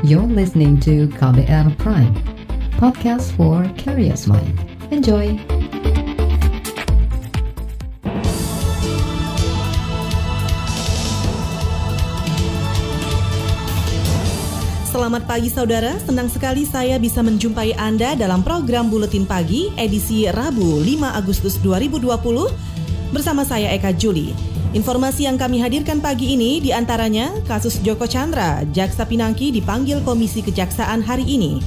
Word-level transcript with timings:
You're 0.00 0.24
listening 0.24 0.80
to 0.88 1.12
KBR 1.20 1.76
Prime, 1.76 2.16
podcast 2.80 3.36
for 3.36 3.68
curious 3.76 4.24
mind. 4.24 4.56
Enjoy! 4.88 5.36
Selamat 14.88 15.28
pagi 15.28 15.52
saudara, 15.52 15.92
senang 16.00 16.32
sekali 16.32 16.64
saya 16.64 16.96
bisa 16.96 17.20
menjumpai 17.20 17.76
Anda 17.76 18.16
dalam 18.16 18.40
program 18.40 18.88
Buletin 18.88 19.28
Pagi 19.28 19.68
edisi 19.76 20.24
Rabu 20.32 20.80
5 20.80 21.12
Agustus 21.12 21.60
2020 21.60 22.08
bersama 23.12 23.44
saya 23.44 23.68
Eka 23.76 23.92
Juli. 23.92 24.49
Informasi 24.70 25.26
yang 25.26 25.34
kami 25.34 25.58
hadirkan 25.58 25.98
pagi 25.98 26.38
ini 26.38 26.62
di 26.62 26.70
antaranya 26.70 27.34
kasus 27.50 27.82
Joko 27.82 28.06
Chandra, 28.06 28.62
Jaksa 28.70 29.02
Pinangki 29.02 29.50
dipanggil 29.50 29.98
Komisi 30.06 30.46
Kejaksaan 30.46 31.02
hari 31.02 31.26
ini. 31.26 31.58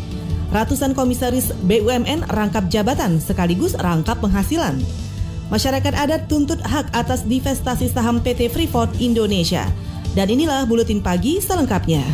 Ratusan 0.55 0.95
komisaris 0.95 1.51
BUMN 1.67 2.23
rangkap 2.31 2.71
jabatan 2.71 3.19
sekaligus 3.19 3.75
rangkap 3.75 4.23
penghasilan. 4.23 4.79
Masyarakat 5.51 5.91
adat 5.99 6.31
tuntut 6.31 6.63
hak 6.63 6.95
atas 6.95 7.27
divestasi 7.27 7.91
saham 7.91 8.23
PT 8.23 8.47
Freeport 8.47 8.95
Indonesia. 9.03 9.67
Dan 10.15 10.31
inilah 10.31 10.63
Buletin 10.63 11.03
Pagi 11.03 11.43
selengkapnya. 11.43 12.07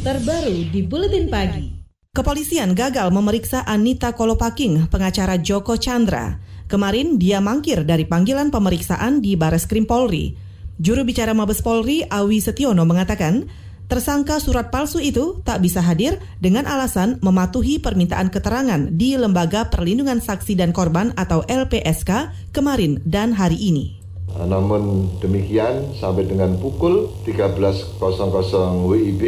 Terbaru 0.00 0.72
di 0.72 0.80
Buletin 0.80 1.28
Pagi. 1.28 1.84
Kepolisian 2.16 2.72
gagal 2.72 3.12
memeriksa 3.12 3.60
Anita 3.68 4.16
Kolopaking, 4.16 4.88
pengacara 4.88 5.36
Joko 5.36 5.76
Chandra. 5.76 6.55
Kemarin 6.66 7.14
dia 7.22 7.38
mangkir 7.38 7.86
dari 7.86 8.02
panggilan 8.10 8.50
pemeriksaan 8.50 9.22
di 9.22 9.38
Bares 9.38 9.70
Krim 9.70 9.86
Polri. 9.86 10.34
Juru 10.82 11.06
bicara 11.06 11.30
Mabes 11.30 11.62
Polri 11.62 12.02
Awi 12.02 12.42
Setiono 12.42 12.82
mengatakan, 12.82 13.46
tersangka 13.86 14.42
surat 14.42 14.74
palsu 14.74 14.98
itu 14.98 15.40
tak 15.46 15.62
bisa 15.62 15.78
hadir 15.78 16.18
dengan 16.42 16.66
alasan 16.66 17.22
mematuhi 17.22 17.78
permintaan 17.78 18.34
keterangan 18.34 18.92
di 18.92 19.14
Lembaga 19.14 19.70
Perlindungan 19.70 20.18
Saksi 20.18 20.58
dan 20.58 20.74
Korban 20.74 21.14
atau 21.14 21.46
LPSK 21.46 22.34
kemarin 22.50 22.98
dan 23.06 23.32
hari 23.32 23.56
ini. 23.62 23.95
Namun 24.44 25.14
demikian 25.22 25.96
sampai 25.96 26.28
dengan 26.28 26.60
pukul 26.60 27.08
13.00 27.24 27.96
WIB 28.84 29.22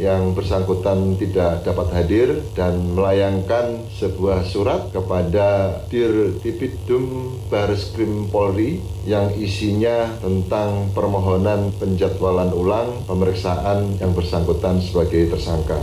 yang 0.00 0.32
bersangkutan 0.32 1.20
tidak 1.20 1.66
dapat 1.68 1.88
hadir 1.92 2.40
dan 2.56 2.96
melayangkan 2.96 3.84
sebuah 4.00 4.48
surat 4.48 4.88
kepada 4.90 5.80
Dir 5.92 6.32
Tipidum 6.40 7.36
Baris 7.52 7.92
Krim 7.92 8.32
Polri 8.32 8.80
yang 9.04 9.28
isinya 9.36 10.08
tentang 10.24 10.88
permohonan 10.96 11.74
penjadwalan 11.76 12.50
ulang 12.56 13.04
pemeriksaan 13.04 14.00
yang 14.00 14.16
bersangkutan 14.16 14.80
sebagai 14.80 15.28
tersangka. 15.36 15.76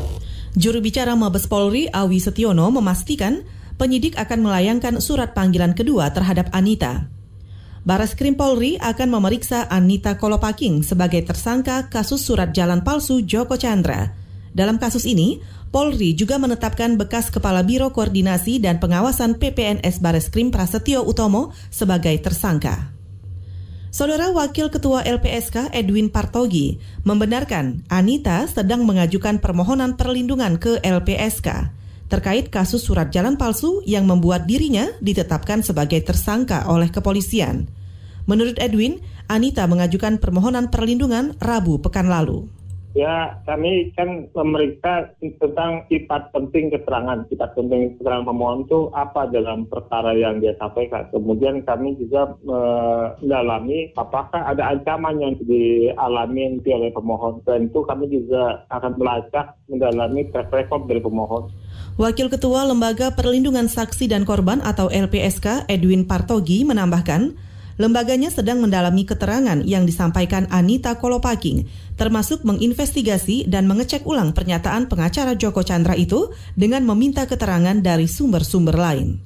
Juru 0.52 0.83
bicara 0.83 1.15
Mabes 1.15 1.47
Polri 1.47 1.87
Awi 1.87 2.19
Setiono 2.19 2.67
memastikan 2.75 3.47
penyidik 3.79 4.19
akan 4.19 4.43
melayangkan 4.43 4.99
surat 4.99 5.31
panggilan 5.31 5.71
kedua 5.71 6.11
terhadap 6.11 6.52
Anita. 6.52 7.20
Baras 7.81 8.13
Krim 8.13 8.37
Polri 8.37 8.77
akan 8.77 9.09
memeriksa 9.09 9.65
Anita 9.65 10.13
Kolopaking 10.13 10.85
sebagai 10.85 11.25
tersangka 11.25 11.89
kasus 11.89 12.21
surat 12.21 12.53
jalan 12.53 12.85
palsu 12.85 13.25
Joko 13.25 13.57
Chandra. 13.57 14.13
Dalam 14.53 14.77
kasus 14.77 15.01
ini, 15.09 15.41
Polri 15.73 16.13
juga 16.13 16.37
menetapkan 16.37 16.93
bekas 16.93 17.33
Kepala 17.33 17.65
Biro 17.65 17.89
Koordinasi 17.89 18.61
dan 18.61 18.77
Pengawasan 18.77 19.41
PPNS 19.41 19.97
Bares 19.97 20.29
Krim 20.29 20.53
Prasetyo 20.53 21.02
Utomo 21.02 21.57
sebagai 21.73 22.13
tersangka. 22.21 22.93
Saudara 23.89 24.29
Wakil 24.29 24.69
Ketua 24.69 25.02
LPSK 25.02 25.73
Edwin 25.73 26.13
Partogi 26.13 26.77
membenarkan 27.02 27.81
Anita 27.89 28.45
sedang 28.45 28.85
mengajukan 28.85 29.41
permohonan 29.41 29.97
perlindungan 29.97 30.61
ke 30.61 30.77
LPSK 30.85 31.80
terkait 32.12 32.52
kasus 32.52 32.84
surat 32.84 33.08
jalan 33.08 33.40
palsu 33.40 33.80
yang 33.88 34.04
membuat 34.04 34.44
dirinya 34.44 34.92
ditetapkan 34.99 35.64
sebagai 35.64 36.04
tersangka 36.04 36.67
oleh 36.67 36.92
kepolisian. 36.92 37.72
Menurut 38.27 38.60
Edwin, 38.60 38.99
Anita 39.32 39.64
mengajukan 39.64 40.20
permohonan 40.20 40.67
perlindungan 40.67 41.39
Rabu 41.39 41.80
pekan 41.80 42.11
lalu. 42.11 42.52
Ya, 42.91 43.39
kami 43.47 43.95
kan 43.95 44.27
memeriksa 44.35 45.15
tentang 45.39 45.87
sifat 45.87 46.27
penting 46.35 46.75
keterangan. 46.75 47.23
Sifat 47.31 47.55
penting 47.55 47.95
keterangan 47.95 48.27
pemohon 48.27 48.67
itu 48.67 48.91
apa 48.91 49.31
dalam 49.31 49.63
perkara 49.71 50.11
yang 50.11 50.43
dia 50.43 50.52
sampaikan. 50.59 51.07
Kemudian 51.15 51.63
kami 51.63 51.95
juga 51.95 52.35
mendalami 52.43 53.95
apakah 53.95 54.43
ada 54.43 54.75
ancaman 54.75 55.23
yang 55.23 55.33
dialami 55.39 56.59
oleh 56.67 56.91
pemohon. 56.91 57.39
Dan 57.47 57.71
itu 57.71 57.79
kami 57.87 58.11
juga 58.11 58.67
akan 58.67 58.99
melacak 58.99 59.55
mendalami 59.71 60.27
track 60.35 60.52
record 60.52 60.91
dari 60.91 60.99
pemohon. 60.99 61.47
Wakil 61.95 62.27
Ketua 62.27 62.67
Lembaga 62.67 63.15
Perlindungan 63.15 63.71
Saksi 63.71 64.11
dan 64.11 64.27
Korban 64.27 64.59
atau 64.59 64.91
LPSK 64.91 65.67
Edwin 65.71 66.03
Partogi 66.08 66.67
menambahkan, 66.67 67.35
lembaganya 67.81 68.30
sedang 68.30 68.61
mendalami 68.61 69.09
keterangan 69.09 69.58
yang 69.65 69.89
disampaikan 69.89 70.45
Anita 70.53 71.02
Kolopaking, 71.02 71.65
termasuk 71.97 72.45
menginvestigasi 72.45 73.49
dan 73.49 73.65
mengecek 73.65 74.05
ulang 74.05 74.37
pernyataan 74.37 74.86
pengacara 74.86 75.33
Joko 75.33 75.65
Chandra 75.65 75.97
itu 75.97 76.30
dengan 76.53 76.86
meminta 76.86 77.25
keterangan 77.25 77.81
dari 77.81 78.05
sumber-sumber 78.05 78.77
lain. 78.77 79.17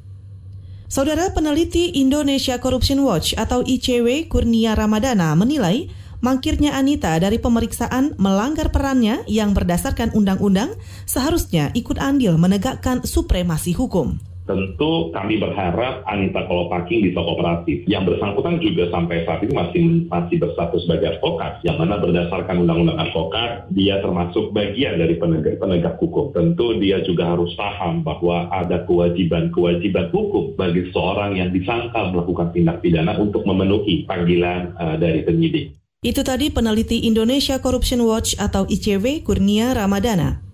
Saudara 0.88 1.34
peneliti 1.36 2.00
Indonesia 2.00 2.56
Corruption 2.62 3.04
Watch 3.04 3.36
atau 3.36 3.66
ICW 3.66 4.32
Kurnia 4.32 4.78
Ramadana 4.80 5.36
menilai 5.36 5.92
mangkirnya 6.24 6.78
Anita 6.78 7.18
dari 7.20 7.42
pemeriksaan 7.42 8.16
melanggar 8.16 8.72
perannya 8.72 9.26
yang 9.28 9.52
berdasarkan 9.52 10.14
undang-undang 10.16 10.74
seharusnya 11.04 11.74
ikut 11.76 12.00
andil 12.00 12.40
menegakkan 12.40 13.04
supremasi 13.04 13.76
hukum. 13.76 14.35
Tentu 14.46 15.10
kami 15.10 15.42
berharap 15.42 16.06
Anita 16.06 16.46
Kolopaking 16.46 17.02
bisa 17.02 17.18
kooperatif. 17.18 17.82
Yang 17.90 18.14
bersangkutan 18.14 18.62
juga 18.62 18.94
sampai 18.94 19.26
saat 19.26 19.42
ini 19.42 19.54
masih 19.58 19.82
masih 20.06 20.38
berstatus 20.38 20.86
sebagai 20.86 21.18
advokat, 21.18 21.66
yang 21.66 21.82
mana 21.82 21.98
berdasarkan 21.98 22.62
undang-undang 22.62 23.02
advokat, 23.02 23.66
dia 23.74 23.98
termasuk 24.06 24.54
bagian 24.54 25.02
dari 25.02 25.18
penegak, 25.18 25.58
penegak 25.58 25.98
hukum. 25.98 26.30
Tentu 26.38 26.78
dia 26.78 27.02
juga 27.02 27.34
harus 27.34 27.58
paham 27.58 28.06
bahwa 28.06 28.46
ada 28.54 28.86
kewajiban-kewajiban 28.86 30.14
hukum 30.14 30.54
bagi 30.54 30.94
seorang 30.94 31.42
yang 31.42 31.50
disangka 31.50 32.14
melakukan 32.14 32.54
tindak 32.54 32.86
pidana 32.86 33.18
untuk 33.18 33.42
memenuhi 33.50 34.06
panggilan 34.06 34.78
uh, 34.78 34.94
dari 35.02 35.26
penyidik. 35.26 35.74
Itu 36.06 36.22
tadi 36.22 36.54
peneliti 36.54 37.10
Indonesia 37.10 37.58
Corruption 37.58 38.06
Watch 38.06 38.38
atau 38.38 38.70
ICW 38.70 39.26
Kurnia 39.26 39.74
Ramadana. 39.74 40.45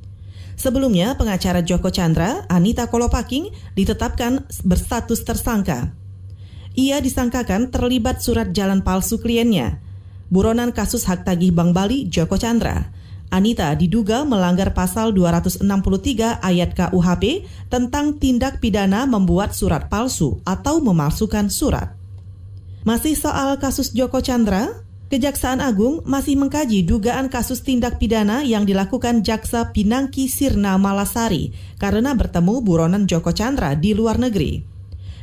Sebelumnya, 0.61 1.17
pengacara 1.17 1.66
Joko 1.66 1.89
Chandra, 1.89 2.45
Anita 2.45 2.85
Kolopaking, 2.85 3.49
ditetapkan 3.73 4.45
berstatus 4.61 5.25
tersangka. 5.25 5.89
Ia 6.77 7.01
disangkakan 7.01 7.73
terlibat 7.73 8.22
surat 8.22 8.53
jalan 8.53 8.85
palsu 8.85 9.17
kliennya. 9.17 9.81
Buronan 10.29 10.69
kasus 10.69 11.09
hak 11.09 11.25
tagih 11.25 11.49
Bank 11.49 11.73
Bali 11.73 12.05
Joko 12.05 12.38
Chandra. 12.38 12.94
Anita 13.33 13.73
diduga 13.73 14.22
melanggar 14.22 14.77
pasal 14.77 15.17
263 15.17 15.66
ayat 16.45 16.78
KUHP 16.78 17.49
tentang 17.73 18.22
tindak 18.22 18.61
pidana 18.61 19.09
membuat 19.09 19.57
surat 19.57 19.89
palsu 19.89 20.45
atau 20.45 20.78
memalsukan 20.78 21.49
surat. 21.49 21.97
Masih 22.85 23.17
soal 23.17 23.57
kasus 23.57 23.97
Joko 23.97 24.22
Chandra, 24.22 24.85
Kejaksaan 25.11 25.59
Agung 25.59 26.07
masih 26.07 26.39
mengkaji 26.39 26.88
dugaan 26.88 27.27
kasus 27.27 27.67
tindak 27.67 27.99
pidana 27.99 28.47
yang 28.47 28.63
dilakukan 28.63 29.27
Jaksa 29.27 29.75
Pinangki 29.75 30.31
Sirna 30.31 30.79
Malasari 30.79 31.51
karena 31.75 32.16
bertemu 32.16 32.63
buronan 32.63 33.03
Joko 33.11 33.35
Chandra 33.35 33.75
di 33.75 33.91
luar 33.91 34.16
negeri. 34.23 34.63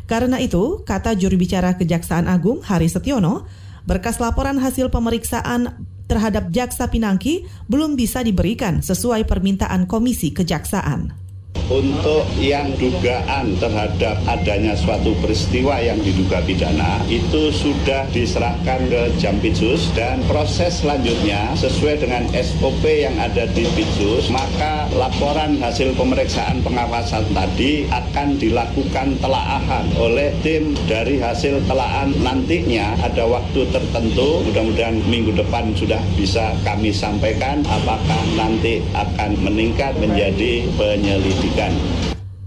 Karena 0.04 0.36
itu, 0.44 0.84
kata 0.84 1.16
juru 1.16 1.40
bicara 1.40 1.80
Kejaksaan 1.80 2.28
Agung 2.28 2.60
Hari 2.60 2.92
Setiono, 2.92 3.48
berkas 3.88 4.20
laporan 4.20 4.60
hasil 4.60 4.92
pemeriksaan 4.92 5.80
terhadap 6.04 6.52
Jaksa 6.52 6.92
Pinangki 6.92 7.48
belum 7.72 7.96
bisa 7.96 8.20
diberikan 8.20 8.84
sesuai 8.84 9.24
permintaan 9.24 9.88
Komisi 9.88 10.36
Kejaksaan 10.36 11.27
untuk 11.66 12.24
yang 12.38 12.70
dugaan 12.78 13.58
terhadap 13.58 14.16
adanya 14.30 14.78
suatu 14.78 15.12
peristiwa 15.18 15.82
yang 15.82 15.98
diduga 16.00 16.38
pidana 16.46 17.02
itu 17.10 17.50
sudah 17.50 18.06
diserahkan 18.14 18.86
ke 18.88 19.02
Jampitsus 19.18 19.90
dan 19.98 20.22
proses 20.30 20.80
selanjutnya 20.80 21.52
sesuai 21.58 22.06
dengan 22.06 22.22
SOP 22.32 22.84
yang 22.86 23.18
ada 23.18 23.44
di 23.50 23.66
Pitsus 23.74 24.30
maka 24.30 24.86
laporan 24.94 25.58
hasil 25.58 25.92
pemeriksaan 25.98 26.62
pengawasan 26.62 27.26
tadi 27.34 27.84
akan 27.90 28.38
dilakukan 28.38 29.18
telaahan 29.18 29.86
oleh 29.98 30.30
tim 30.40 30.76
dari 30.86 31.18
hasil 31.18 31.60
telaan 31.66 32.14
nantinya. 32.22 32.94
Ada 33.02 33.26
waktu 33.26 33.68
tertentu 33.72 34.44
mudah-mudahan 34.46 35.00
minggu 35.08 35.34
depan 35.34 35.74
sudah 35.74 36.00
bisa 36.14 36.54
kami 36.62 36.94
sampaikan 36.94 37.62
apakah 37.66 38.22
nanti 38.36 38.82
akan 38.94 39.36
meningkat 39.42 39.96
menjadi 39.98 40.66
penyelidikan 40.76 41.47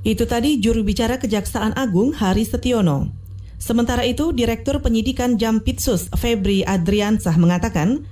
itu 0.02 0.26
tadi 0.26 0.58
juru 0.58 0.82
bicara 0.82 1.22
Kejaksaan 1.22 1.78
Agung 1.78 2.10
Hari 2.18 2.42
Setiono. 2.42 3.14
Sementara 3.62 4.02
itu, 4.02 4.34
Direktur 4.34 4.82
Penyidikan 4.82 5.38
Jampitsus 5.38 6.10
Febri 6.18 6.66
Adriansah 6.66 7.38
mengatakan, 7.38 8.10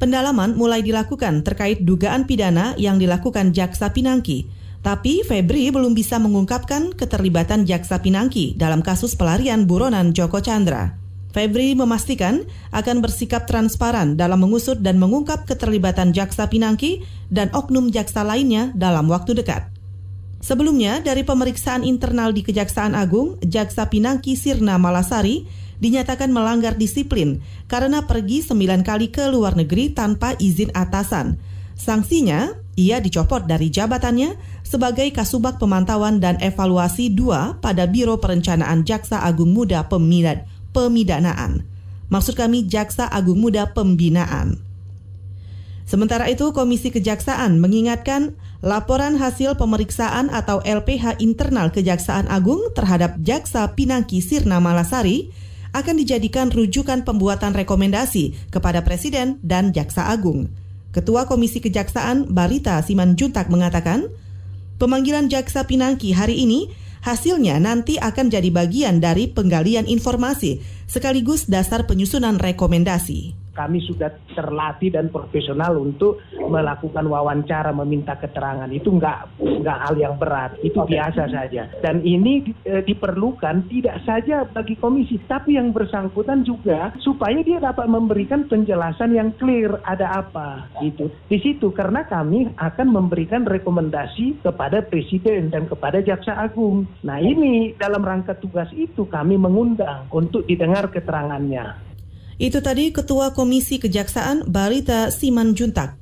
pendalaman 0.00 0.56
mulai 0.56 0.80
dilakukan 0.80 1.44
terkait 1.44 1.84
dugaan 1.84 2.24
pidana 2.24 2.72
yang 2.80 2.96
dilakukan 2.96 3.52
Jaksa 3.52 3.92
Pinangki. 3.92 4.48
Tapi 4.80 5.28
Febri 5.28 5.68
belum 5.68 5.92
bisa 5.92 6.16
mengungkapkan 6.16 6.96
keterlibatan 6.96 7.68
Jaksa 7.68 8.00
Pinangki 8.00 8.56
dalam 8.56 8.80
kasus 8.80 9.12
pelarian 9.12 9.68
buronan 9.68 10.16
Joko 10.16 10.40
Chandra. 10.40 10.96
Febri 11.36 11.76
memastikan 11.76 12.48
akan 12.72 13.04
bersikap 13.04 13.44
transparan 13.44 14.16
dalam 14.16 14.40
mengusut 14.40 14.80
dan 14.80 14.96
mengungkap 14.96 15.44
keterlibatan 15.44 16.16
Jaksa 16.16 16.48
Pinangki 16.48 17.04
dan 17.28 17.52
oknum 17.52 17.92
jaksa 17.92 18.24
lainnya 18.24 18.72
dalam 18.72 19.04
waktu 19.12 19.36
dekat. 19.36 19.75
Sebelumnya, 20.46 21.02
dari 21.02 21.26
pemeriksaan 21.26 21.82
internal 21.82 22.30
di 22.30 22.46
Kejaksaan 22.46 22.94
Agung, 22.94 23.34
Jaksa 23.42 23.90
Pinangki 23.90 24.38
Sirna 24.38 24.78
Malasari 24.78 25.42
dinyatakan 25.82 26.30
melanggar 26.30 26.78
disiplin 26.78 27.42
karena 27.66 28.06
pergi 28.06 28.46
sembilan 28.46 28.86
kali 28.86 29.10
ke 29.10 29.26
luar 29.26 29.58
negeri 29.58 29.90
tanpa 29.90 30.38
izin 30.38 30.70
atasan. 30.70 31.34
Sanksinya, 31.74 32.54
ia 32.78 33.02
dicopot 33.02 33.42
dari 33.50 33.74
jabatannya 33.74 34.38
sebagai 34.62 35.10
Kasubag 35.10 35.58
Pemantauan 35.58 36.22
dan 36.22 36.38
Evaluasi 36.38 37.10
2 37.10 37.58
pada 37.58 37.90
Biro 37.90 38.22
Perencanaan 38.22 38.86
Jaksa 38.86 39.26
Agung 39.26 39.50
Muda 39.50 39.90
Pemidad, 39.90 40.46
Pemidanaan. 40.70 41.66
Maksud 42.06 42.38
kami 42.38 42.70
Jaksa 42.70 43.10
Agung 43.10 43.42
Muda 43.42 43.74
Pembinaan. 43.74 44.62
Sementara 45.90 46.30
itu, 46.30 46.54
Komisi 46.54 46.94
Kejaksaan 46.94 47.58
mengingatkan 47.58 48.38
laporan 48.66 49.14
hasil 49.14 49.54
pemeriksaan 49.54 50.26
atau 50.34 50.58
LPH 50.66 51.22
internal 51.22 51.70
Kejaksaan 51.70 52.26
Agung 52.26 52.58
terhadap 52.74 53.14
Jaksa 53.22 53.78
Pinangki 53.78 54.18
Sirna 54.18 54.58
Malasari 54.58 55.30
akan 55.70 55.94
dijadikan 56.02 56.50
rujukan 56.50 57.06
pembuatan 57.06 57.54
rekomendasi 57.54 58.50
kepada 58.50 58.82
Presiden 58.82 59.38
dan 59.46 59.70
Jaksa 59.70 60.10
Agung. 60.10 60.50
Ketua 60.90 61.30
Komisi 61.30 61.62
Kejaksaan 61.62 62.26
Barita 62.34 62.82
Simanjuntak 62.82 63.54
mengatakan, 63.54 64.10
pemanggilan 64.82 65.30
Jaksa 65.30 65.70
Pinangki 65.70 66.10
hari 66.10 66.42
ini 66.42 66.66
hasilnya 67.06 67.62
nanti 67.62 68.02
akan 68.02 68.34
jadi 68.34 68.50
bagian 68.50 68.98
dari 68.98 69.30
penggalian 69.30 69.86
informasi 69.86 70.58
sekaligus 70.90 71.46
dasar 71.46 71.86
penyusunan 71.86 72.42
rekomendasi 72.42 73.45
kami 73.56 73.80
sudah 73.80 74.12
terlatih 74.36 74.92
dan 74.92 75.08
profesional 75.08 75.80
untuk 75.80 76.20
melakukan 76.36 77.08
wawancara 77.08 77.72
meminta 77.72 78.20
keterangan. 78.20 78.68
Itu 78.68 78.92
nggak 79.00 79.40
nggak 79.64 79.78
hal 79.88 79.94
yang 79.96 80.14
berat. 80.20 80.60
Itu 80.60 80.84
okay. 80.84 81.00
biasa 81.00 81.32
saja. 81.32 81.72
Dan 81.80 82.04
ini 82.04 82.44
e, 82.68 82.84
diperlukan 82.84 83.72
tidak 83.72 84.04
saja 84.04 84.44
bagi 84.44 84.76
komisi 84.76 85.16
tapi 85.24 85.56
yang 85.56 85.72
bersangkutan 85.72 86.44
juga 86.44 86.92
supaya 87.00 87.40
dia 87.40 87.56
dapat 87.56 87.88
memberikan 87.88 88.44
penjelasan 88.44 89.16
yang 89.16 89.32
clear 89.40 89.80
ada 89.88 90.20
apa 90.20 90.68
gitu. 90.84 91.08
Di 91.32 91.40
situ 91.40 91.72
karena 91.72 92.04
kami 92.04 92.52
akan 92.60 92.88
memberikan 92.92 93.48
rekomendasi 93.48 94.44
kepada 94.44 94.84
presiden 94.84 95.48
dan 95.48 95.64
kepada 95.64 96.04
jaksa 96.04 96.36
agung. 96.36 96.84
Nah 97.00 97.16
ini 97.16 97.72
dalam 97.80 98.04
rangka 98.04 98.36
tugas 98.36 98.68
itu 98.76 99.08
kami 99.08 99.40
mengundang 99.40 100.04
untuk 100.12 100.44
didengar 100.44 100.92
keterangannya 100.92 101.85
itu 102.36 102.60
tadi 102.60 102.92
Ketua 102.92 103.32
Komisi 103.32 103.80
Kejaksaan 103.80 104.44
Barita 104.44 105.08
Siman 105.08 105.56
Juntak. 105.56 105.96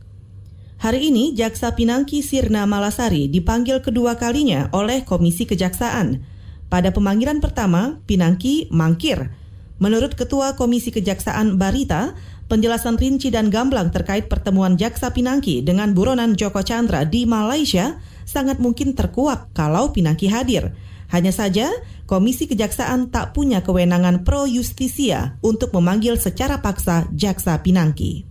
Hari 0.83 1.15
ini 1.15 1.31
Jaksa 1.31 1.79
Pinangki 1.79 2.27
Sirna 2.27 2.67
Malasari 2.67 3.31
dipanggil 3.31 3.79
kedua 3.79 4.19
kalinya 4.19 4.67
oleh 4.75 5.07
Komisi 5.07 5.47
Kejaksaan. 5.47 6.27
Pada 6.67 6.91
pemanggilan 6.91 7.39
pertama, 7.39 8.03
Pinangki 8.11 8.67
mangkir. 8.75 9.31
Menurut 9.79 10.19
Ketua 10.19 10.59
Komisi 10.59 10.91
Kejaksaan 10.91 11.55
Barita, 11.55 12.19
penjelasan 12.51 12.99
rinci 12.99 13.31
dan 13.31 13.47
gamblang 13.47 13.95
terkait 13.95 14.27
pertemuan 14.27 14.75
Jaksa 14.75 15.15
Pinangki 15.15 15.63
dengan 15.63 15.95
buronan 15.95 16.35
Joko 16.35 16.67
Chandra 16.67 17.07
di 17.07 17.31
Malaysia 17.31 18.03
sangat 18.27 18.59
mungkin 18.59 18.99
terkuak 18.99 19.55
kalau 19.55 19.95
Pinangki 19.95 20.27
hadir. 20.27 20.75
Hanya 21.15 21.31
saja, 21.31 21.71
Komisi 22.11 22.51
Kejaksaan 22.51 23.15
tak 23.15 23.39
punya 23.39 23.63
kewenangan 23.63 24.27
pro 24.27 24.51
justisia 24.51 25.39
untuk 25.47 25.71
memanggil 25.71 26.19
secara 26.19 26.59
paksa 26.59 27.07
Jaksa 27.15 27.63
Pinangki. 27.63 28.27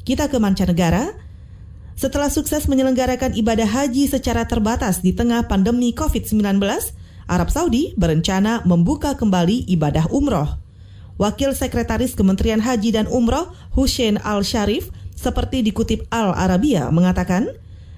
Kita 0.00 0.32
ke 0.32 0.40
mancanegara. 0.40 1.12
Setelah 1.92 2.32
sukses 2.32 2.64
menyelenggarakan 2.72 3.36
ibadah 3.36 3.68
haji 3.68 4.08
secara 4.08 4.48
terbatas 4.48 5.04
di 5.04 5.12
tengah 5.12 5.44
pandemi 5.44 5.92
COVID-19, 5.92 6.56
Arab 7.28 7.52
Saudi 7.52 7.92
berencana 8.00 8.64
membuka 8.64 9.12
kembali 9.12 9.68
ibadah 9.68 10.08
umroh. 10.08 10.56
Wakil 11.20 11.52
Sekretaris 11.52 12.16
Kementerian 12.16 12.58
Haji 12.64 12.96
dan 12.96 13.06
Umroh 13.06 13.54
Hussein 13.76 14.18
Al-Sharif 14.18 14.90
seperti 15.14 15.62
dikutip 15.62 16.08
Al 16.10 16.34
Arabia 16.34 16.90
mengatakan, 16.90 17.54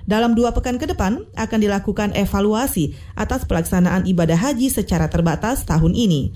dalam 0.07 0.39
dua 0.39 0.55
pekan 0.55 0.79
ke 0.79 0.87
depan 0.87 1.27
akan 1.35 1.59
dilakukan 1.59 2.15
evaluasi 2.15 2.95
atas 3.19 3.43
pelaksanaan 3.45 4.07
ibadah 4.07 4.39
haji 4.39 4.71
secara 4.71 5.11
terbatas 5.11 5.67
tahun 5.67 5.93
ini. 5.99 6.31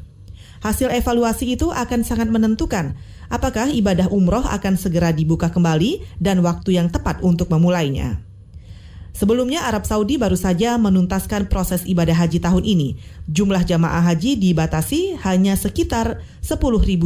Hasil 0.61 0.93
evaluasi 0.93 1.57
itu 1.57 1.73
akan 1.73 2.05
sangat 2.05 2.29
menentukan 2.29 2.93
apakah 3.33 3.71
ibadah 3.71 4.11
umroh 4.13 4.45
akan 4.45 4.77
segera 4.77 5.15
dibuka 5.15 5.49
kembali 5.49 6.05
dan 6.21 6.45
waktu 6.45 6.77
yang 6.77 6.93
tepat 6.93 7.23
untuk 7.25 7.49
memulainya. 7.49 8.21
Sebelumnya 9.17 9.67
Arab 9.67 9.87
Saudi 9.87 10.17
baru 10.17 10.39
saja 10.39 10.79
menuntaskan 10.79 11.51
proses 11.51 11.83
ibadah 11.87 12.15
haji 12.15 12.39
tahun 12.41 12.63
ini. 12.63 12.97
Jumlah 13.27 13.67
jamaah 13.67 14.01
haji 14.01 14.39
dibatasi 14.39 15.19
hanya 15.27 15.59
sekitar 15.59 16.23
10.000 16.41 16.57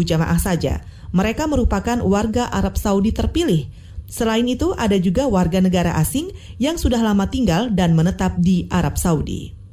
jamaah 0.04 0.38
saja. 0.38 0.84
Mereka 1.14 1.46
merupakan 1.46 1.98
warga 2.04 2.50
Arab 2.50 2.78
Saudi 2.78 3.10
terpilih 3.14 3.66
Selain 4.08 4.44
itu, 4.46 4.70
ada 4.76 4.94
juga 5.00 5.26
warga 5.26 5.58
negara 5.58 5.96
asing 5.98 6.30
yang 6.60 6.78
sudah 6.78 7.00
lama 7.00 7.26
tinggal 7.28 7.72
dan 7.72 7.96
menetap 7.96 8.36
di 8.38 8.68
Arab 8.70 9.00
Saudi. 9.00 9.64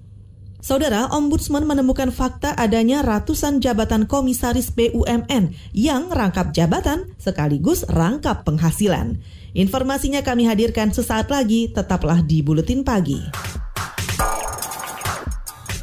Saudara, 0.61 1.09
Ombudsman 1.09 1.65
menemukan 1.65 2.13
fakta 2.13 2.53
adanya 2.53 3.01
ratusan 3.01 3.65
jabatan 3.65 4.05
komisaris 4.05 4.69
BUMN 4.69 5.57
yang 5.73 6.13
rangkap 6.13 6.53
jabatan 6.53 7.09
sekaligus 7.17 7.81
rangkap 7.89 8.45
penghasilan. 8.45 9.17
Informasinya 9.57 10.21
kami 10.21 10.45
hadirkan 10.45 10.93
sesaat 10.93 11.33
lagi, 11.33 11.73
tetaplah 11.73 12.21
di 12.21 12.45
Buletin 12.45 12.85
Pagi. 12.85 13.25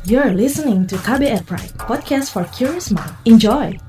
You're 0.07 0.33
listening 0.33 0.87
to 0.89 0.97
KBR 1.03 1.45
Pride, 1.45 1.75
podcast 1.77 2.31
for 2.31 2.47
curious 2.55 2.89
mind. 2.95 3.13
Enjoy! 3.27 3.88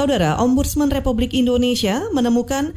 Saudara, 0.00 0.40
Ombudsman 0.40 0.88
Republik 0.88 1.36
Indonesia 1.36 2.08
menemukan 2.16 2.72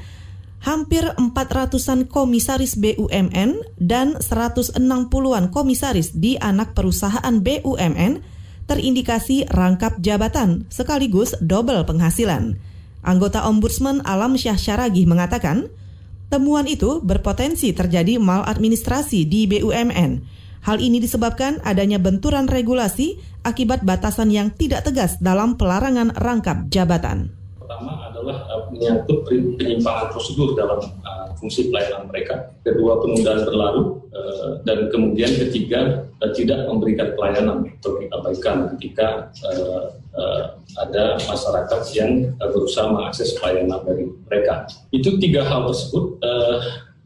hampir 0.59 1.07
400-an 1.15 2.03
komisaris 2.11 2.75
BUMN 2.75 3.63
dan 3.79 4.19
160-an 4.19 5.47
komisaris 5.47 6.11
di 6.19 6.35
anak 6.35 6.75
perusahaan 6.75 7.31
BUMN 7.39 8.19
terindikasi 8.67 9.47
rangkap 9.47 10.03
jabatan 10.03 10.67
sekaligus 10.67 11.31
double 11.39 11.87
penghasilan. 11.87 12.59
Anggota 13.07 13.47
Ombudsman 13.47 14.03
Alam 14.03 14.35
Syah 14.35 14.59
Syaragih 14.59 15.07
mengatakan, 15.07 15.71
temuan 16.27 16.67
itu 16.67 16.99
berpotensi 16.99 17.71
terjadi 17.71 18.19
maladministrasi 18.19 19.23
di 19.23 19.47
BUMN 19.47 20.42
Hal 20.63 20.79
ini 20.79 21.03
disebabkan 21.03 21.59
adanya 21.67 21.99
benturan 21.99 22.47
regulasi 22.47 23.19
akibat 23.43 23.83
batasan 23.83 24.31
yang 24.31 24.47
tidak 24.47 24.87
tegas 24.87 25.19
dalam 25.19 25.59
pelarangan 25.59 26.15
rangkap 26.15 26.71
jabatan. 26.71 27.35
Pertama 27.59 28.07
adalah 28.07 28.47
uh, 28.47 28.71
menyangkut 28.71 29.27
penyimpangan 29.59 30.15
prosedur 30.15 30.55
dalam 30.55 30.79
uh, 31.03 31.35
fungsi 31.35 31.67
pelayanan 31.67 32.07
mereka. 32.07 32.55
Kedua, 32.63 32.95
penundaan 33.03 33.43
berlalu. 33.43 33.99
Uh, 34.15 34.63
dan 34.63 34.87
kemudian 34.87 35.35
ketiga, 35.35 36.07
tidak 36.31 36.63
memberikan 36.71 37.11
pelayanan 37.19 37.67
atau 37.83 37.99
diabaikan 37.99 38.71
ketika 38.77 39.27
ada 40.79 41.19
masyarakat 41.27 41.81
yang 41.91 42.31
berusaha 42.39 42.87
mengakses 42.87 43.35
pelayanan 43.35 43.83
dari 43.83 44.07
mereka. 44.31 44.63
Itu 44.95 45.19
tiga 45.19 45.43
hal 45.43 45.67
tersebut 45.67 46.23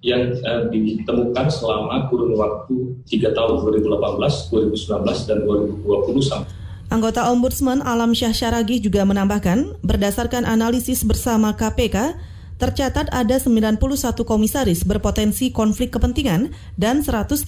yang 0.06 0.34
uh, 0.46 0.70
ditemukan 0.70 1.48
selama 1.50 2.06
kurun 2.08 2.38
waktu 2.38 2.76
3 3.10 3.34
tahun 3.34 3.54
2018, 3.66 4.54
2019, 4.78 5.30
dan 5.30 5.38
2020 5.44 6.22
sampai 6.22 6.58
Anggota 6.88 7.28
Ombudsman 7.28 7.84
Alam 7.84 8.16
Syah 8.16 8.32
Syaragih 8.32 8.80
juga 8.80 9.04
menambahkan, 9.04 9.84
berdasarkan 9.84 10.48
analisis 10.48 11.04
bersama 11.04 11.52
KPK, 11.52 12.16
tercatat 12.64 13.12
ada 13.12 13.36
91 13.44 13.76
komisaris 14.24 14.88
berpotensi 14.88 15.52
konflik 15.52 15.92
kepentingan 15.92 16.56
dan 16.80 17.04
138 17.04 17.44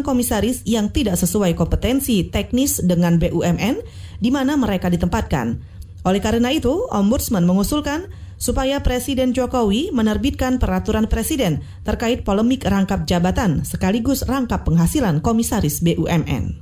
komisaris 0.00 0.64
yang 0.64 0.88
tidak 0.88 1.20
sesuai 1.20 1.52
kompetensi 1.52 2.24
teknis 2.32 2.80
dengan 2.80 3.20
BUMN 3.20 3.84
di 4.24 4.32
mana 4.32 4.56
mereka 4.56 4.88
ditempatkan. 4.88 5.60
Oleh 6.08 6.24
karena 6.24 6.48
itu, 6.48 6.88
Ombudsman 6.88 7.44
mengusulkan 7.44 8.08
supaya 8.44 8.84
Presiden 8.84 9.32
Jokowi 9.32 9.88
menerbitkan 9.88 10.60
peraturan 10.60 11.08
presiden 11.08 11.64
terkait 11.80 12.28
polemik 12.28 12.68
rangkap 12.68 13.08
jabatan 13.08 13.64
sekaligus 13.64 14.20
rangkap 14.28 14.68
penghasilan 14.68 15.24
komisaris 15.24 15.80
BUMN. 15.80 16.60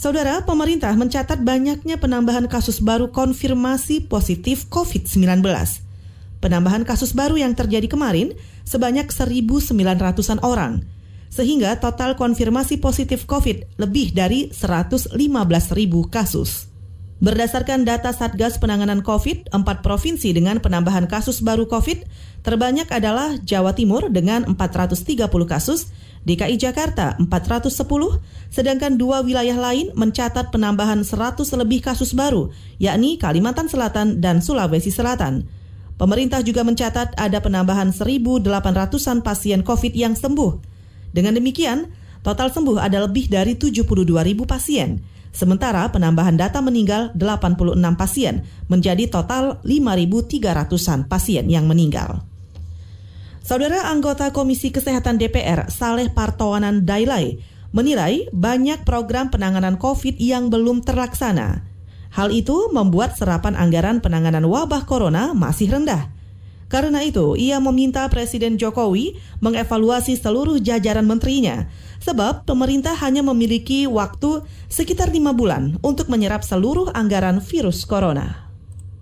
Saudara, 0.00 0.48
pemerintah 0.48 0.96
mencatat 0.96 1.44
banyaknya 1.44 2.00
penambahan 2.00 2.48
kasus 2.48 2.80
baru 2.80 3.12
konfirmasi 3.12 4.08
positif 4.08 4.64
COVID-19. 4.72 5.44
Penambahan 6.40 6.88
kasus 6.88 7.12
baru 7.12 7.36
yang 7.36 7.52
terjadi 7.52 7.90
kemarin 7.90 8.32
sebanyak 8.64 9.12
1.900-an 9.12 10.40
orang, 10.40 10.88
sehingga 11.28 11.76
total 11.82 12.16
konfirmasi 12.16 12.80
positif 12.80 13.28
COVID 13.28 13.76
lebih 13.76 14.16
dari 14.16 14.48
115.000 14.54 15.18
kasus. 16.08 16.67
Berdasarkan 17.18 17.82
data 17.82 18.14
Satgas 18.14 18.62
Penanganan 18.62 19.02
COVID, 19.02 19.50
empat 19.50 19.82
provinsi 19.82 20.30
dengan 20.30 20.62
penambahan 20.62 21.10
kasus 21.10 21.42
baru 21.42 21.66
COVID 21.66 22.06
terbanyak 22.46 22.86
adalah 22.94 23.34
Jawa 23.42 23.74
Timur 23.74 24.06
dengan 24.06 24.46
430 24.46 25.26
kasus, 25.50 25.90
DKI 26.22 26.54
Jakarta 26.54 27.18
410, 27.18 27.74
sedangkan 28.54 28.94
dua 28.94 29.26
wilayah 29.26 29.58
lain 29.58 29.90
mencatat 29.98 30.54
penambahan 30.54 31.02
100 31.02 31.42
lebih 31.58 31.82
kasus 31.82 32.14
baru, 32.14 32.54
yakni 32.78 33.18
Kalimantan 33.18 33.66
Selatan 33.66 34.22
dan 34.22 34.38
Sulawesi 34.38 34.94
Selatan. 34.94 35.42
Pemerintah 35.98 36.38
juga 36.46 36.62
mencatat 36.62 37.18
ada 37.18 37.42
penambahan 37.42 37.90
1.800-an 37.90 39.26
pasien 39.26 39.66
COVID 39.66 39.90
yang 39.98 40.14
sembuh. 40.14 40.62
Dengan 41.10 41.34
demikian, 41.34 41.90
total 42.22 42.50
sembuh 42.52 42.78
ada 42.80 43.04
lebih 43.04 43.30
dari 43.30 43.54
72.000 43.54 43.84
pasien. 44.44 44.98
Sementara 45.28 45.86
penambahan 45.92 46.34
data 46.34 46.58
meninggal 46.58 47.14
86 47.14 47.78
pasien 47.94 48.42
menjadi 48.66 49.06
total 49.06 49.60
5.300-an 49.62 51.06
pasien 51.06 51.46
yang 51.46 51.68
meninggal. 51.68 52.26
Saudara 53.44 53.88
anggota 53.88 54.28
Komisi 54.34 54.68
Kesehatan 54.68 55.16
DPR 55.16 55.72
Saleh 55.72 56.12
Partowanan 56.12 56.84
Dailai 56.84 57.40
menilai 57.72 58.28
banyak 58.32 58.84
program 58.84 59.32
penanganan 59.32 59.80
COVID 59.80 60.20
yang 60.20 60.52
belum 60.52 60.84
terlaksana. 60.84 61.64
Hal 62.12 62.32
itu 62.32 62.72
membuat 62.72 63.16
serapan 63.20 63.56
anggaran 63.56 64.00
penanganan 64.00 64.48
wabah 64.48 64.88
corona 64.88 65.36
masih 65.36 65.70
rendah. 65.76 66.17
Karena 66.68 67.00
itu, 67.00 67.32
ia 67.36 67.56
meminta 67.60 68.04
Presiden 68.12 68.60
Jokowi 68.60 69.16
mengevaluasi 69.40 70.20
seluruh 70.20 70.60
jajaran 70.60 71.08
menterinya, 71.08 71.64
sebab 72.00 72.44
pemerintah 72.44 72.92
hanya 73.00 73.24
memiliki 73.24 73.88
waktu 73.88 74.44
sekitar 74.68 75.08
lima 75.08 75.32
bulan 75.32 75.80
untuk 75.80 76.12
menyerap 76.12 76.44
seluruh 76.44 76.92
anggaran 76.92 77.40
virus 77.40 77.88
corona 77.88 78.47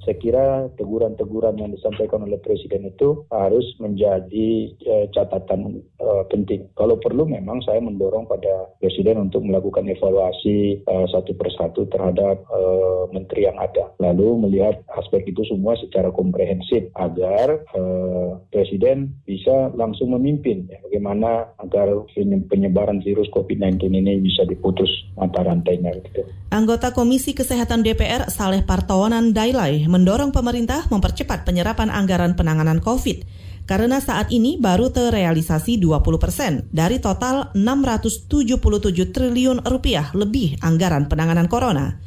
saya 0.06 0.16
kira 0.22 0.46
teguran-teguran 0.78 1.58
yang 1.58 1.74
disampaikan 1.74 2.22
oleh 2.22 2.38
Presiden 2.38 2.86
itu 2.86 3.26
harus 3.34 3.66
menjadi 3.82 4.70
uh, 4.86 5.06
catatan 5.10 5.82
uh, 5.98 6.22
penting. 6.30 6.70
Kalau 6.78 6.94
perlu 7.02 7.26
memang 7.26 7.58
saya 7.66 7.82
mendorong 7.82 8.30
pada 8.30 8.70
Presiden 8.78 9.18
untuk 9.18 9.42
melakukan 9.42 9.90
evaluasi 9.90 10.86
uh, 10.86 11.10
satu 11.10 11.34
persatu 11.34 11.90
terhadap 11.90 12.46
uh, 12.54 13.10
menteri 13.10 13.50
yang 13.50 13.58
ada. 13.58 13.90
Lalu 13.98 14.46
melihat 14.46 14.78
aspek 14.94 15.26
itu 15.26 15.42
semua 15.50 15.74
secara 15.82 16.14
komprehensif 16.14 16.86
agar 16.94 17.66
uh, 17.74 18.38
Presiden 18.54 19.10
bisa 19.26 19.74
langsung 19.74 20.14
memimpin 20.14 20.70
ya, 20.70 20.78
bagaimana 20.86 21.50
agar 21.58 22.06
penyebaran 22.46 23.02
virus 23.02 23.26
COVID-19 23.34 23.90
ini 23.90 24.22
bisa 24.22 24.46
diputus 24.46 24.88
mata 25.18 25.42
rantainya. 25.42 25.90
Gitu. 25.98 26.22
Anggota 26.54 26.94
Komisi 26.94 27.34
Kesehatan 27.34 27.82
DPR 27.82 28.30
Saleh 28.30 28.62
Partowanan 28.62 29.34
Dailai 29.34 29.82
mendorong 29.96 30.28
pemerintah 30.28 30.84
mempercepat 30.92 31.48
penyerapan 31.48 31.88
anggaran 31.88 32.36
penanganan 32.36 32.84
COVID 32.84 33.24
karena 33.64 33.98
saat 33.98 34.30
ini 34.30 34.60
baru 34.60 34.94
terrealisasi 34.94 35.80
20 35.80 36.22
persen 36.22 36.52
dari 36.70 37.00
total 37.02 37.50
677 37.56 38.60
triliun 39.10 39.64
rupiah 39.64 40.12
lebih 40.12 40.60
anggaran 40.60 41.08
penanganan 41.08 41.48
corona. 41.48 41.98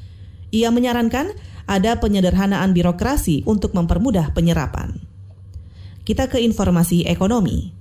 Ia 0.53 0.69
menyarankan 0.69 1.33
ada 1.67 1.99
penyederhanaan 1.99 2.71
birokrasi 2.71 3.43
untuk 3.43 3.75
mempermudah 3.75 4.31
penyerapan. 4.31 5.03
Kita 6.07 6.31
ke 6.31 6.41
informasi 6.41 7.05
ekonomi. 7.05 7.75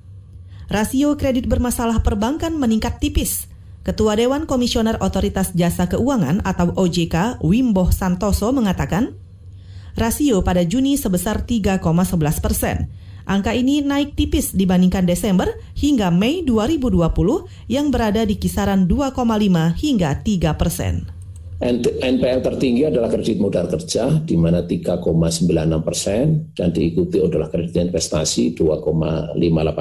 Rasio 0.68 1.16
kredit 1.16 1.48
bermasalah 1.48 2.04
perbankan 2.04 2.52
meningkat 2.58 3.00
tipis. 3.00 3.48
Ketua 3.86 4.20
Dewan 4.20 4.44
Komisioner 4.44 5.00
Otoritas 5.00 5.56
Jasa 5.56 5.88
Keuangan 5.88 6.44
atau 6.44 6.76
OJK, 6.76 7.40
Wimbo 7.40 7.88
Santoso 7.88 8.52
mengatakan, 8.52 9.16
rasio 9.99 10.47
pada 10.47 10.62
Juni 10.62 10.95
sebesar 10.95 11.43
3,11 11.43 11.83
persen. 12.38 12.87
Angka 13.28 13.52
ini 13.52 13.85
naik 13.85 14.17
tipis 14.17 14.57
dibandingkan 14.57 15.05
Desember 15.05 15.52
hingga 15.76 16.09
Mei 16.09 16.40
2020 16.47 17.69
yang 17.69 17.93
berada 17.93 18.25
di 18.25 18.40
kisaran 18.40 18.88
2,5 18.88 19.12
hingga 19.76 20.25
3 20.25 20.57
persen. 20.57 21.05
NPL 21.59 22.38
tertinggi 22.38 22.87
adalah 22.87 23.11
kredit 23.11 23.43
modal 23.43 23.67
kerja 23.67 24.23
di 24.23 24.38
mana 24.38 24.62
3,96 24.62 25.50
persen 25.83 26.55
dan 26.55 26.71
diikuti 26.71 27.19
adalah 27.19 27.50
kredit 27.50 27.90
investasi 27.90 28.55
2,58 28.55 29.35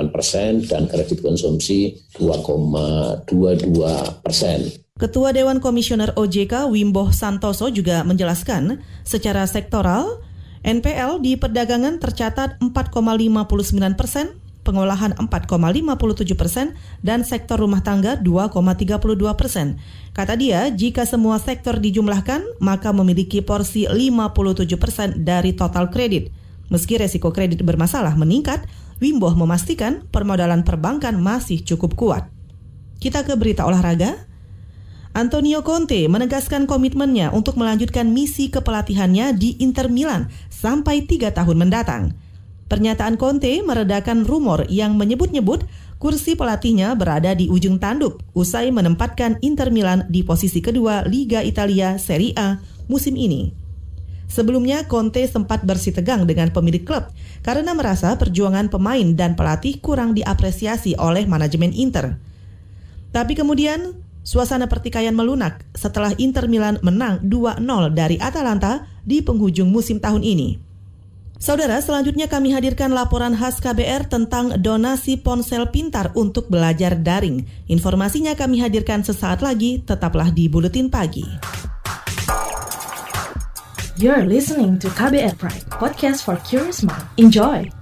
persen 0.10 0.66
dan 0.66 0.90
kredit 0.90 1.22
konsumsi 1.22 1.94
2,22 2.18 3.22
persen. 4.26 4.87
Ketua 4.98 5.30
Dewan 5.30 5.62
Komisioner 5.62 6.10
OJK 6.18 6.74
Wimbo 6.74 7.14
Santoso 7.14 7.70
juga 7.70 8.02
menjelaskan 8.02 8.82
secara 9.06 9.46
sektoral 9.46 10.26
NPL 10.66 11.22
di 11.22 11.38
perdagangan 11.38 12.02
tercatat 12.02 12.58
4,59 12.58 13.94
persen, 13.94 14.34
pengolahan 14.66 15.14
4,57 15.22 16.34
persen, 16.34 16.74
dan 17.06 17.22
sektor 17.22 17.62
rumah 17.62 17.86
tangga 17.86 18.18
2,32 18.20 18.98
persen. 19.38 19.78
Kata 20.18 20.34
dia, 20.34 20.66
jika 20.74 21.06
semua 21.06 21.38
sektor 21.38 21.78
dijumlahkan, 21.78 22.58
maka 22.58 22.90
memiliki 22.90 23.46
porsi 23.46 23.86
57 23.86 24.82
persen 24.82 25.22
dari 25.22 25.54
total 25.54 25.94
kredit. 25.94 26.34
Meski 26.74 26.98
resiko 26.98 27.30
kredit 27.30 27.62
bermasalah 27.62 28.18
meningkat, 28.18 28.66
Wimbo 28.98 29.30
memastikan 29.38 30.04
permodalan 30.10 30.66
perbankan 30.66 31.22
masih 31.22 31.62
cukup 31.62 31.94
kuat. 31.94 32.34
Kita 32.98 33.22
ke 33.24 33.38
berita 33.38 33.64
olahraga. 33.64 34.27
Antonio 35.18 35.66
Conte 35.66 36.06
menegaskan 36.06 36.70
komitmennya 36.70 37.34
untuk 37.34 37.58
melanjutkan 37.58 38.06
misi 38.14 38.54
kepelatihannya 38.54 39.34
di 39.34 39.58
Inter 39.58 39.90
Milan 39.90 40.30
sampai 40.54 41.10
tiga 41.10 41.34
tahun 41.34 41.58
mendatang. 41.58 42.14
Pernyataan 42.70 43.18
Conte 43.18 43.50
meredakan 43.66 44.30
rumor 44.30 44.70
yang 44.70 44.94
menyebut-nyebut 44.94 45.66
kursi 45.98 46.38
pelatihnya 46.38 46.94
berada 46.94 47.34
di 47.34 47.50
ujung 47.50 47.82
tanduk 47.82 48.22
usai 48.38 48.70
menempatkan 48.70 49.42
Inter 49.42 49.74
Milan 49.74 50.06
di 50.06 50.22
posisi 50.22 50.62
kedua 50.62 51.02
Liga 51.10 51.42
Italia 51.42 51.98
Serie 51.98 52.38
A 52.38 52.62
musim 52.86 53.18
ini. 53.18 53.58
Sebelumnya 54.30 54.86
Conte 54.86 55.26
sempat 55.26 55.66
bersih 55.66 55.98
tegang 55.98 56.30
dengan 56.30 56.54
pemilik 56.54 56.86
klub 56.86 57.10
karena 57.42 57.74
merasa 57.74 58.14
perjuangan 58.22 58.70
pemain 58.70 59.18
dan 59.18 59.34
pelatih 59.34 59.82
kurang 59.82 60.14
diapresiasi 60.14 60.94
oleh 60.94 61.26
manajemen 61.26 61.74
Inter. 61.74 62.22
Tapi 63.10 63.34
kemudian 63.34 64.06
Suasana 64.28 64.68
pertikaian 64.68 65.16
melunak 65.16 65.64
setelah 65.72 66.12
Inter 66.20 66.52
Milan 66.52 66.84
menang 66.84 67.24
2-0 67.24 67.64
dari 67.96 68.20
Atalanta 68.20 68.84
di 69.08 69.24
penghujung 69.24 69.72
musim 69.72 70.04
tahun 70.04 70.20
ini. 70.20 70.60
Saudara, 71.40 71.80
selanjutnya 71.80 72.28
kami 72.28 72.52
hadirkan 72.52 72.92
laporan 72.92 73.32
khas 73.32 73.64
KBR 73.64 74.12
tentang 74.12 74.60
donasi 74.60 75.16
ponsel 75.16 75.72
pintar 75.72 76.12
untuk 76.12 76.52
belajar 76.52 77.00
daring. 77.00 77.48
Informasinya 77.72 78.36
kami 78.36 78.60
hadirkan 78.60 79.00
sesaat 79.00 79.40
lagi, 79.40 79.80
tetaplah 79.88 80.28
di 80.28 80.52
Buletin 80.52 80.92
Pagi. 80.92 81.24
You're 83.96 84.28
listening 84.28 84.76
to 84.84 84.92
KBR 84.92 85.40
Pride, 85.40 85.64
podcast 85.72 86.28
for 86.28 86.36
curious 86.44 86.84
mind. 86.84 87.08
Enjoy! 87.16 87.77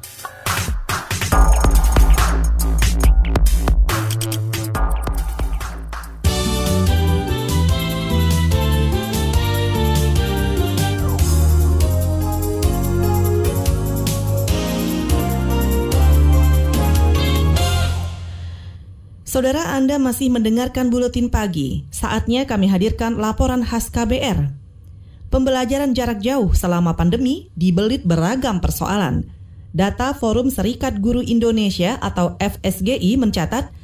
Saudara 19.36 19.76
Anda 19.76 20.00
masih 20.00 20.32
mendengarkan 20.32 20.88
buletin 20.88 21.28
pagi. 21.28 21.84
Saatnya 21.92 22.48
kami 22.48 22.72
hadirkan 22.72 23.20
laporan 23.20 23.68
khas 23.68 23.92
KBR. 23.92 24.48
Pembelajaran 25.28 25.92
jarak 25.92 26.24
jauh 26.24 26.56
selama 26.56 26.96
pandemi 26.96 27.52
dibelit 27.52 28.08
beragam 28.08 28.64
persoalan. 28.64 29.28
Data 29.76 30.16
Forum 30.16 30.48
Serikat 30.48 31.04
Guru 31.04 31.20
Indonesia 31.20 32.00
atau 32.00 32.40
FSGI 32.40 33.20
mencatat 33.20 33.76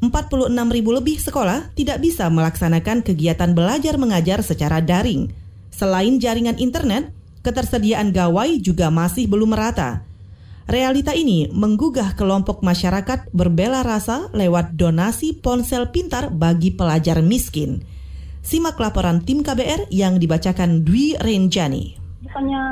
46 0.00 0.56
ribu 0.56 0.96
lebih 0.96 1.20
sekolah 1.20 1.68
tidak 1.76 2.00
bisa 2.00 2.24
melaksanakan 2.32 3.04
kegiatan 3.04 3.52
belajar 3.52 4.00
mengajar 4.00 4.40
secara 4.40 4.80
daring. 4.80 5.28
Selain 5.68 6.16
jaringan 6.16 6.56
internet, 6.56 7.12
Ketersediaan 7.44 8.08
gawai 8.08 8.56
juga 8.56 8.88
masih 8.88 9.28
belum 9.28 9.52
merata. 9.52 10.08
Realita 10.68 11.16
ini 11.16 11.48
menggugah 11.48 12.12
kelompok 12.12 12.60
masyarakat 12.60 13.32
berbela 13.32 13.80
rasa 13.80 14.28
lewat 14.36 14.76
donasi 14.76 15.32
ponsel 15.32 15.88
pintar 15.88 16.28
bagi 16.28 16.76
pelajar 16.76 17.24
miskin. 17.24 17.80
Simak 18.44 18.76
laporan 18.76 19.24
tim 19.24 19.40
KBR 19.40 19.88
yang 19.88 20.20
dibacakan 20.20 20.84
Dwi 20.84 21.16
Renjani. 21.16 21.96
Bukannya 22.20 22.62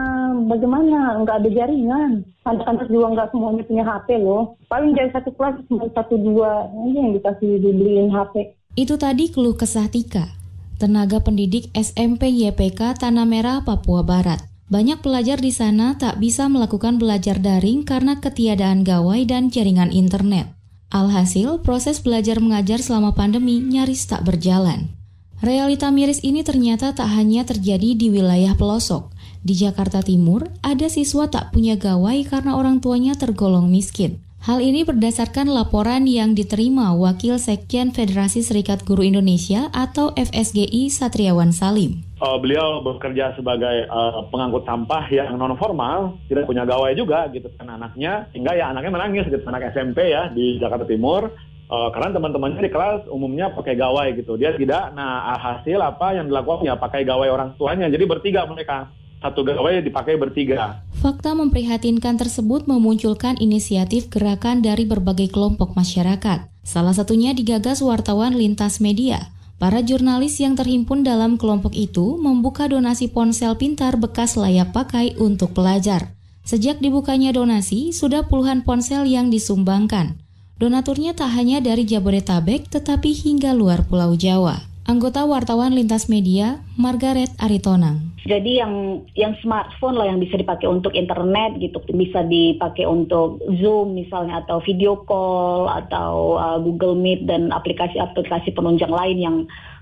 bagaimana, 0.45 1.25
nggak 1.25 1.37
ada 1.41 1.49
jaringan. 1.49 2.21
Anak-anak 2.45 2.85
juga 2.93 3.07
nggak 3.17 3.29
semuanya 3.33 3.62
punya 3.65 3.85
HP 3.88 4.09
loh. 4.21 4.61
Paling 4.69 4.93
dari 4.93 5.09
satu 5.17 5.33
kelas 5.33 5.57
cuma 5.65 5.88
satu 5.97 6.21
dua 6.21 6.69
aja 6.69 6.99
yang 7.00 7.17
dikasih 7.17 7.65
dibeliin 7.65 8.12
HP. 8.12 8.61
Itu 8.76 9.00
tadi 9.00 9.33
keluh 9.33 9.57
kesah 9.57 9.88
Tika, 9.88 10.37
tenaga 10.76 11.25
pendidik 11.25 11.73
SMP 11.73 12.29
YPK 12.29 13.00
Tanah 13.00 13.25
Merah, 13.25 13.65
Papua 13.65 14.05
Barat. 14.05 14.56
Banyak 14.67 14.99
pelajar 14.99 15.39
di 15.39 15.55
sana 15.55 15.95
tak 15.95 16.19
bisa 16.19 16.51
melakukan 16.51 16.99
belajar 16.99 17.39
daring 17.39 17.87
karena 17.87 18.19
ketiadaan 18.19 18.83
gawai 18.83 19.23
dan 19.23 19.47
jaringan 19.47 19.95
internet. 19.95 20.51
Alhasil, 20.91 21.63
proses 21.63 22.03
belajar 22.03 22.43
mengajar 22.43 22.83
selama 22.83 23.15
pandemi 23.15 23.63
nyaris 23.63 24.11
tak 24.11 24.27
berjalan. 24.27 24.91
Realita 25.39 25.95
miris 25.95 26.19
ini 26.27 26.43
ternyata 26.43 26.99
tak 26.99 27.07
hanya 27.15 27.47
terjadi 27.47 27.95
di 27.95 28.11
wilayah 28.11 28.59
pelosok. 28.59 29.15
Di 29.47 29.55
Jakarta 29.55 30.03
Timur, 30.03 30.51
ada 30.67 30.91
siswa 30.91 31.31
tak 31.31 31.55
punya 31.55 31.79
gawai 31.79 32.27
karena 32.27 32.59
orang 32.59 32.83
tuanya 32.83 33.15
tergolong 33.15 33.71
miskin. 33.71 34.19
Hal 34.47 34.62
ini 34.62 34.87
berdasarkan 34.87 35.50
laporan 35.50 36.07
yang 36.07 36.38
diterima 36.38 36.95
Wakil 36.95 37.35
Sekjen 37.35 37.91
Federasi 37.91 38.47
Serikat 38.47 38.87
Guru 38.87 39.03
Indonesia 39.03 39.67
atau 39.75 40.15
FSGI 40.15 40.87
Satriawan 40.87 41.50
Salim 41.50 42.07
uh, 42.23 42.38
beliau 42.38 42.79
bekerja 42.79 43.35
sebagai 43.35 43.91
uh, 43.91 44.31
pengangkut 44.31 44.62
sampah 44.62 45.03
yang 45.11 45.35
non 45.35 45.59
formal, 45.59 46.23
tidak 46.31 46.47
punya 46.47 46.62
gawai 46.62 46.95
juga 46.95 47.26
gitu 47.35 47.50
kan 47.59 47.75
anaknya, 47.75 48.31
hingga 48.38 48.55
ya 48.55 48.71
anaknya 48.71 48.93
menangis 48.95 49.26
gitu 49.26 49.43
anak 49.50 49.75
SMP 49.75 50.15
ya 50.15 50.31
di 50.31 50.62
Jakarta 50.62 50.87
Timur. 50.87 51.35
Uh, 51.67 51.91
karena 51.91 52.15
teman-temannya 52.15 52.62
di 52.62 52.71
kelas 52.71 53.11
umumnya 53.11 53.50
pakai 53.50 53.75
gawai 53.75 54.15
gitu, 54.15 54.38
dia 54.38 54.55
tidak. 54.55 54.95
Nah 54.95 55.35
hasil 55.43 55.83
apa 55.83 56.15
yang 56.15 56.31
dilakukan 56.31 56.62
ya 56.62 56.79
pakai 56.79 57.03
gawai 57.03 57.26
orang 57.26 57.59
tuanya, 57.59 57.91
jadi 57.91 58.07
bertiga 58.07 58.47
mereka 58.47 58.95
satu 59.26 59.42
gawai 59.42 59.83
dipakai 59.83 60.14
bertiga. 60.14 60.87
Fakta 61.02 61.35
memprihatinkan 61.35 62.14
tersebut 62.14 62.71
memunculkan 62.71 63.35
inisiatif 63.42 64.06
gerakan 64.06 64.62
dari 64.62 64.87
berbagai 64.87 65.35
kelompok 65.35 65.75
masyarakat. 65.75 66.47
Salah 66.62 66.95
satunya 66.95 67.35
digagas 67.35 67.83
wartawan 67.83 68.38
lintas 68.38 68.78
media 68.78 69.35
Para 69.56 69.80
jurnalis 69.80 70.37
yang 70.37 70.52
terhimpun 70.52 71.00
dalam 71.00 71.40
kelompok 71.40 71.73
itu 71.73 72.21
membuka 72.21 72.68
donasi 72.68 73.09
ponsel 73.09 73.56
pintar 73.56 73.97
bekas 73.97 74.37
layak 74.37 74.76
pakai 74.76 75.16
untuk 75.16 75.56
pelajar. 75.56 76.12
Sejak 76.45 76.76
dibukanya 76.85 77.33
donasi, 77.33 77.97
sudah 77.97 78.28
puluhan 78.28 78.68
ponsel 78.68 79.09
yang 79.09 79.33
disumbangkan. 79.33 80.21
Donaturnya 80.61 81.16
tak 81.16 81.33
hanya 81.33 81.64
dari 81.64 81.88
Jabodetabek, 81.88 82.68
tetapi 82.68 83.16
hingga 83.16 83.56
luar 83.56 83.88
Pulau 83.88 84.12
Jawa. 84.12 84.61
Anggota 84.87 85.26
wartawan 85.26 85.75
lintas 85.75 86.07
media, 86.07 86.62
Margaret 86.78 87.35
Aritonang. 87.43 88.14
Jadi 88.23 88.62
yang 88.62 89.02
yang 89.19 89.35
smartphone 89.43 89.99
lah 89.99 90.07
yang 90.07 90.23
bisa 90.23 90.38
dipakai 90.38 90.71
untuk 90.71 90.95
internet 90.95 91.59
gitu, 91.59 91.83
bisa 91.90 92.23
dipakai 92.23 92.87
untuk 92.87 93.43
Zoom 93.59 93.99
misalnya 93.99 94.47
atau 94.47 94.62
video 94.62 95.02
call 95.02 95.66
atau 95.66 96.38
uh, 96.38 96.59
Google 96.62 96.95
Meet 97.02 97.26
dan 97.26 97.50
aplikasi-aplikasi 97.50 98.55
penunjang 98.55 98.95
lain 98.95 99.19
yang 99.19 99.37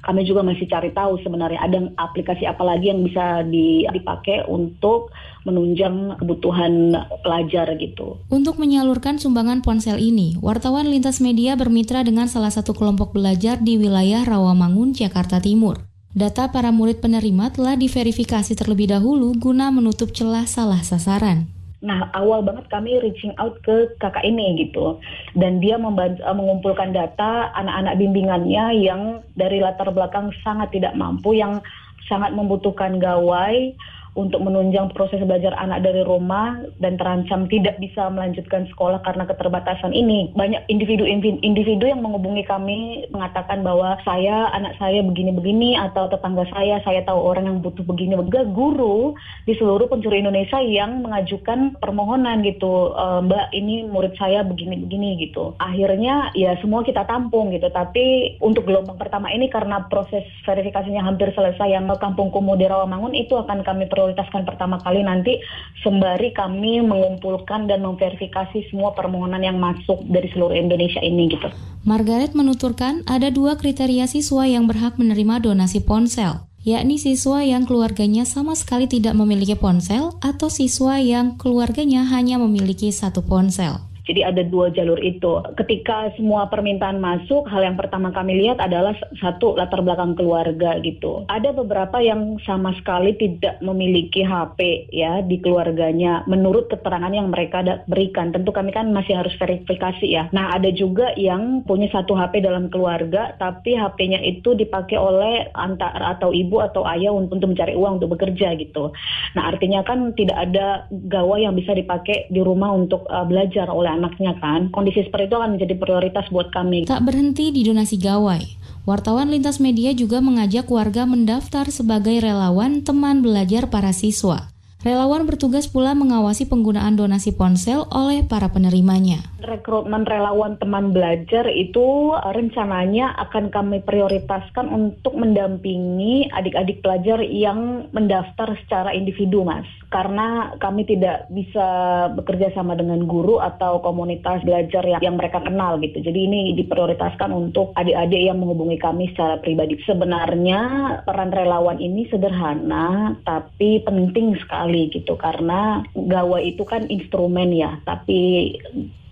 kami 0.04 0.28
juga 0.28 0.44
masih 0.44 0.68
cari 0.68 0.92
tahu 0.92 1.16
sebenarnya 1.24 1.58
ada 1.64 1.88
aplikasi 1.96 2.44
apa 2.44 2.60
lagi 2.60 2.92
yang 2.92 3.00
bisa 3.00 3.40
dipakai 3.88 4.44
untuk 4.44 5.08
menunjang 5.48 6.20
kebutuhan 6.20 6.92
pelajar 7.24 7.72
gitu. 7.80 8.20
Untuk 8.28 8.60
menyalurkan 8.60 9.16
sumbangan 9.16 9.64
ponsel 9.64 9.96
ini, 9.96 10.36
wartawan 10.44 10.92
lintas 10.92 11.24
media 11.24 11.56
bermitra 11.56 12.04
dengan 12.04 12.28
salah 12.28 12.52
satu 12.52 12.76
kelompok 12.76 13.16
belajar 13.16 13.60
di 13.60 13.80
wilayah 13.80 14.24
Rawamangun, 14.28 14.92
Jakarta 14.92 15.40
Timur. 15.40 15.88
Data 16.14 16.46
para 16.52 16.70
murid 16.70 17.02
penerima 17.02 17.50
telah 17.50 17.74
diverifikasi 17.74 18.54
terlebih 18.54 18.92
dahulu 18.92 19.34
guna 19.34 19.74
menutup 19.74 20.14
celah 20.14 20.46
salah 20.46 20.78
sasaran. 20.78 21.53
Nah, 21.84 22.08
awal 22.16 22.40
banget 22.40 22.64
kami 22.72 22.96
reaching 23.04 23.36
out 23.36 23.60
ke 23.60 23.92
kakak 24.00 24.24
ini 24.24 24.56
gitu. 24.56 24.96
Dan 25.36 25.60
dia 25.60 25.76
membantu, 25.76 26.24
mengumpulkan 26.24 26.96
data 26.96 27.52
anak-anak 27.52 28.00
bimbingannya 28.00 28.80
yang 28.80 29.20
dari 29.36 29.60
latar 29.60 29.92
belakang 29.92 30.32
sangat 30.40 30.72
tidak 30.72 30.96
mampu, 30.96 31.36
yang 31.36 31.60
sangat 32.08 32.32
membutuhkan 32.32 32.96
gawai, 32.96 33.76
untuk 34.14 34.46
menunjang 34.46 34.94
proses 34.94 35.18
belajar 35.26 35.50
anak 35.58 35.82
dari 35.82 36.06
rumah 36.06 36.62
dan 36.78 36.94
terancam 36.94 37.50
tidak 37.50 37.78
bisa 37.82 38.06
melanjutkan 38.10 38.66
sekolah 38.70 39.02
karena 39.02 39.26
keterbatasan 39.26 39.90
ini. 39.90 40.30
Banyak 40.38 40.70
individu-individu 40.70 41.84
yang 41.84 41.98
menghubungi 41.98 42.46
kami 42.46 43.10
mengatakan 43.10 43.66
bahwa 43.66 43.98
saya, 44.06 44.54
anak 44.54 44.78
saya 44.78 45.02
begini-begini 45.02 45.74
atau 45.74 46.06
tetangga 46.06 46.46
saya, 46.54 46.78
saya 46.86 47.02
tahu 47.02 47.18
orang 47.18 47.50
yang 47.50 47.58
butuh 47.58 47.82
begini. 47.82 48.14
Juga 48.14 48.46
guru 48.46 49.18
di 49.44 49.58
seluruh 49.58 49.90
penjuru 49.90 50.14
Indonesia 50.14 50.62
yang 50.62 51.02
mengajukan 51.02 51.78
permohonan 51.82 52.46
gitu, 52.46 52.94
e, 52.94 53.06
Mbak 53.26 53.46
ini 53.50 53.90
murid 53.90 54.14
saya 54.14 54.46
begini-begini 54.46 55.18
gitu. 55.26 55.58
Akhirnya 55.58 56.30
ya 56.38 56.54
semua 56.62 56.86
kita 56.86 57.02
tampung 57.04 57.50
gitu, 57.50 57.66
tapi 57.74 58.38
untuk 58.38 58.70
gelombang 58.70 58.96
pertama 58.96 59.34
ini 59.34 59.50
karena 59.50 59.82
proses 59.90 60.22
verifikasinya 60.46 61.02
hampir 61.02 61.34
selesai 61.34 61.66
yang 61.66 61.86
Kampung 61.94 62.34
Kumuh 62.34 62.58
di 62.58 62.66
Rawamangun 62.66 63.14
itu 63.14 63.38
akan 63.38 63.62
kami 63.62 63.86
perlu 63.86 64.03
prioritaskan 64.04 64.44
pertama 64.44 64.76
kali 64.84 65.00
nanti 65.00 65.40
sembari 65.80 66.36
kami 66.36 66.84
mengumpulkan 66.84 67.64
dan 67.64 67.80
memverifikasi 67.80 68.68
semua 68.68 68.92
permohonan 68.92 69.40
yang 69.40 69.56
masuk 69.56 70.04
dari 70.12 70.28
seluruh 70.36 70.52
Indonesia 70.52 71.00
ini 71.00 71.32
gitu. 71.32 71.48
Margaret 71.88 72.36
menuturkan 72.36 73.00
ada 73.08 73.32
dua 73.32 73.56
kriteria 73.56 74.04
siswa 74.04 74.44
yang 74.44 74.68
berhak 74.68 75.00
menerima 75.00 75.40
donasi 75.40 75.80
ponsel 75.80 76.44
yakni 76.64 76.96
siswa 76.96 77.44
yang 77.44 77.68
keluarganya 77.68 78.24
sama 78.24 78.56
sekali 78.56 78.88
tidak 78.88 79.12
memiliki 79.12 79.52
ponsel 79.52 80.16
atau 80.24 80.48
siswa 80.48 80.96
yang 80.96 81.36
keluarganya 81.36 82.08
hanya 82.08 82.40
memiliki 82.40 82.88
satu 82.88 83.20
ponsel. 83.20 83.93
Jadi 84.04 84.20
ada 84.20 84.44
dua 84.44 84.68
jalur 84.68 85.00
itu. 85.00 85.40
Ketika 85.56 86.12
semua 86.20 86.52
permintaan 86.52 87.00
masuk, 87.00 87.48
hal 87.48 87.64
yang 87.64 87.76
pertama 87.80 88.12
kami 88.12 88.36
lihat 88.44 88.60
adalah 88.60 88.92
satu 89.16 89.56
latar 89.56 89.80
belakang 89.80 90.12
keluarga 90.12 90.76
gitu. 90.84 91.24
Ada 91.32 91.56
beberapa 91.56 92.04
yang 92.04 92.36
sama 92.44 92.76
sekali 92.76 93.16
tidak 93.16 93.64
memiliki 93.64 94.20
HP 94.20 94.92
ya 94.92 95.24
di 95.24 95.40
keluarganya 95.40 96.20
menurut 96.28 96.68
keterangan 96.68 97.12
yang 97.16 97.32
mereka 97.32 97.64
berikan. 97.88 98.28
Tentu 98.28 98.52
kami 98.52 98.76
kan 98.76 98.92
masih 98.92 99.16
harus 99.16 99.32
verifikasi 99.40 100.04
ya. 100.04 100.28
Nah, 100.36 100.52
ada 100.52 100.68
juga 100.68 101.16
yang 101.16 101.64
punya 101.64 101.88
satu 101.88 102.12
HP 102.12 102.44
dalam 102.44 102.68
keluarga 102.68 103.32
tapi 103.40 103.72
HP-nya 103.72 104.20
itu 104.20 104.52
dipakai 104.52 105.00
oleh 105.00 105.48
antar 105.56 105.96
atau 105.96 106.28
ibu 106.36 106.60
atau 106.60 106.84
ayah 106.92 107.16
untuk 107.16 107.40
mencari 107.40 107.72
uang 107.72 108.02
untuk 108.02 108.20
bekerja 108.20 108.52
gitu. 108.60 108.92
Nah, 109.32 109.48
artinya 109.48 109.80
kan 109.80 110.12
tidak 110.12 110.36
ada 110.50 110.84
gawai 110.92 111.48
yang 111.48 111.56
bisa 111.56 111.72
dipakai 111.72 112.28
di 112.28 112.44
rumah 112.44 112.76
untuk 112.76 113.08
uh, 113.08 113.24
belajar 113.24 113.72
oleh 113.72 113.93
anaknya 113.94 114.34
kan. 114.42 114.68
Kondisi 114.74 115.06
seperti 115.06 115.30
itu 115.30 115.36
akan 115.38 115.50
menjadi 115.56 115.74
prioritas 115.78 116.26
buat 116.34 116.50
kami. 116.50 116.90
Tak 116.90 117.06
berhenti 117.06 117.54
di 117.54 117.62
donasi 117.62 117.96
gawai. 117.96 118.42
Wartawan 118.84 119.32
lintas 119.32 119.64
media 119.64 119.96
juga 119.96 120.20
mengajak 120.20 120.68
warga 120.68 121.08
mendaftar 121.08 121.72
sebagai 121.72 122.20
relawan 122.20 122.84
teman 122.84 123.24
belajar 123.24 123.72
para 123.72 123.96
siswa. 123.96 124.52
Relawan 124.84 125.24
bertugas 125.24 125.64
pula 125.64 125.96
mengawasi 125.96 126.44
penggunaan 126.44 126.92
donasi 126.92 127.32
ponsel 127.32 127.88
oleh 127.88 128.20
para 128.28 128.52
penerimanya. 128.52 129.24
Rekrutmen 129.44 130.08
relawan 130.08 130.56
teman 130.56 130.96
belajar 130.96 131.44
itu 131.52 132.16
rencananya 132.16 133.12
akan 133.28 133.52
kami 133.52 133.84
prioritaskan 133.84 134.72
untuk 134.72 135.12
mendampingi 135.20 136.32
adik-adik 136.32 136.80
pelajar 136.80 137.20
yang 137.20 137.84
mendaftar 137.92 138.56
secara 138.64 138.96
individu, 138.96 139.44
Mas. 139.44 139.68
Karena 139.92 140.56
kami 140.56 140.88
tidak 140.88 141.28
bisa 141.28 141.68
bekerja 142.16 142.56
sama 142.56 142.72
dengan 142.72 143.04
guru 143.04 143.36
atau 143.36 143.84
komunitas 143.84 144.40
belajar 144.48 144.80
yang, 144.88 145.04
yang 145.04 145.16
mereka 145.20 145.44
kenal 145.44 145.76
gitu. 145.76 146.00
Jadi 146.00 146.20
ini 146.24 146.40
diprioritaskan 146.56 147.28
untuk 147.28 147.76
adik-adik 147.76 148.24
yang 148.24 148.40
menghubungi 148.40 148.80
kami 148.80 149.12
secara 149.12 149.38
pribadi. 149.44 149.76
Sebenarnya 149.84 150.60
peran 151.04 151.30
relawan 151.30 151.78
ini 151.78 152.08
sederhana 152.08 153.12
tapi 153.28 153.84
penting 153.84 154.40
sekali 154.40 154.88
gitu 154.88 155.20
karena 155.20 155.84
gawai 155.92 156.42
itu 156.42 156.64
kan 156.64 156.88
instrumen 156.88 157.52
ya 157.52 157.76
tapi 157.84 158.54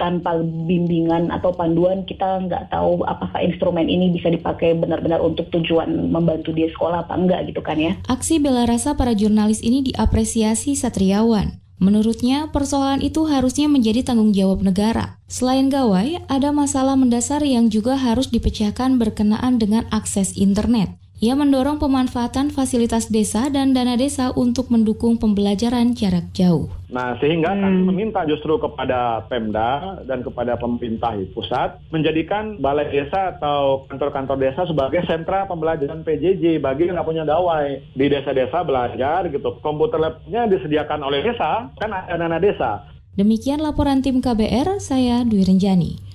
tanpa 0.03 0.35
bimbingan 0.43 1.31
atau 1.31 1.55
panduan 1.55 2.03
kita 2.03 2.43
nggak 2.51 2.75
tahu 2.75 3.07
apakah 3.07 3.39
instrumen 3.39 3.87
ini 3.87 4.11
bisa 4.11 4.35
dipakai 4.35 4.75
benar-benar 4.75 5.23
untuk 5.23 5.47
tujuan 5.55 6.11
membantu 6.11 6.51
dia 6.51 6.67
sekolah 6.75 7.07
apa 7.07 7.15
enggak 7.15 7.47
gitu 7.47 7.63
kan 7.63 7.79
ya. 7.79 7.95
Aksi 8.11 8.43
bela 8.43 8.67
rasa 8.67 8.99
para 8.99 9.15
jurnalis 9.15 9.63
ini 9.63 9.87
diapresiasi 9.87 10.75
Satriawan. 10.75 11.63
Menurutnya, 11.83 12.47
persoalan 12.55 13.03
itu 13.03 13.27
harusnya 13.27 13.67
menjadi 13.67 14.07
tanggung 14.07 14.31
jawab 14.31 14.63
negara. 14.63 15.19
Selain 15.27 15.67
gawai, 15.67 16.23
ada 16.31 16.55
masalah 16.55 16.95
mendasar 16.95 17.43
yang 17.43 17.75
juga 17.75 17.99
harus 17.99 18.31
dipecahkan 18.31 19.03
berkenaan 19.03 19.59
dengan 19.59 19.91
akses 19.91 20.39
internet 20.39 21.02
Ia 21.23 21.39
mendorong 21.39 21.79
pemanfaatan 21.79 22.51
fasilitas 22.51 23.07
desa 23.07 23.47
dan 23.47 23.71
dana 23.71 23.95
desa 23.95 24.35
untuk 24.35 24.75
mendukung 24.75 25.23
pembelajaran 25.23 25.95
jarak 25.95 26.35
jauh. 26.35 26.67
Nah, 26.91 27.15
sehingga 27.23 27.55
hmm. 27.55 27.63
kami 27.63 27.81
meminta 27.95 28.27
justru 28.27 28.59
kepada 28.59 29.23
Pemda 29.31 30.03
dan 30.03 30.27
kepada 30.27 30.59
pemerintah 30.59 31.15
pusat 31.31 31.79
menjadikan 31.95 32.59
balai 32.59 32.91
desa 32.91 33.39
atau 33.39 33.87
kantor-kantor 33.87 34.35
desa 34.35 34.67
sebagai 34.67 35.07
sentra 35.07 35.47
pembelajaran 35.47 36.03
PJJ 36.03 36.59
bagi 36.59 36.91
yang 36.91 36.99
nggak 36.99 37.07
punya 37.07 37.23
gawai. 37.23 37.79
Di 37.95 38.11
desa-desa 38.11 38.67
belajar 38.67 39.31
gitu. 39.31 39.63
Komputer 39.63 40.03
labnya 40.03 40.51
disediakan 40.51 41.07
oleh 41.07 41.23
desa, 41.23 41.71
kan 41.79 41.95
ada 41.95 42.19
dana 42.19 42.43
desa. 42.43 42.91
Demikian 43.15 43.63
laporan 43.63 44.03
tim 44.03 44.19
KBR, 44.19 44.83
saya 44.83 45.23
Dwi 45.23 45.47
Renjani. 45.47 46.12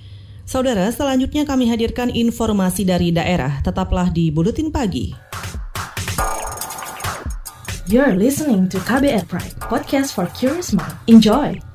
Saudara, 0.48 0.88
selanjutnya 0.88 1.44
kami 1.44 1.68
hadirkan 1.68 2.08
informasi 2.08 2.88
dari 2.88 3.12
daerah. 3.12 3.60
Tetaplah 3.60 4.08
di 4.08 4.32
Buletin 4.32 4.72
Pagi. 4.72 5.12
You're 7.84 8.16
listening 8.16 8.64
to 8.72 8.80
KBR 8.80 9.28
Pride, 9.28 9.52
podcast 9.60 10.16
for 10.16 10.24
curious 10.32 10.72
mind. 10.72 10.96
Enjoy! 11.04 11.67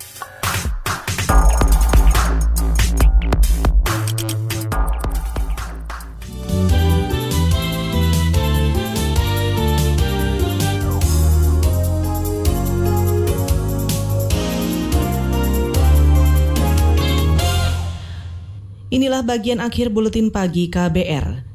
Inilah 19.13 19.30
bagian 19.30 19.62
akhir 19.62 19.93
buletin 19.93 20.34
pagi 20.34 20.73
KBR. 20.73 21.45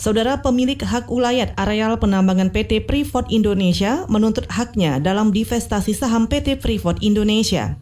Saudara 0.00 0.40
pemilik 0.40 0.80
hak 0.80 1.12
ulayat 1.12 1.52
areal 1.60 2.00
penambangan 2.00 2.48
PT 2.48 2.88
Freeport 2.88 3.28
Indonesia 3.28 4.08
menuntut 4.08 4.48
haknya 4.48 4.96
dalam 4.96 5.28
divestasi 5.28 5.92
saham 5.92 6.24
PT 6.24 6.56
Freeport 6.56 7.04
Indonesia. 7.04 7.76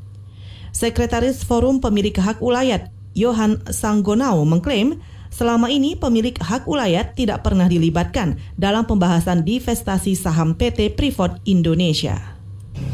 Sekretaris 0.74 1.46
Forum 1.46 1.78
Pemilik 1.78 2.10
Hak 2.10 2.42
Ulayat, 2.42 2.90
Johan 3.14 3.62
Sanggonau 3.70 4.42
mengklaim 4.42 4.98
selama 5.30 5.70
ini 5.70 5.94
pemilik 5.94 6.34
hak 6.34 6.66
ulayat 6.66 7.14
tidak 7.14 7.46
pernah 7.46 7.70
dilibatkan 7.70 8.34
dalam 8.58 8.82
pembahasan 8.82 9.46
divestasi 9.46 10.18
saham 10.18 10.58
PT 10.58 10.98
Freeport 10.98 11.38
Indonesia 11.46 12.39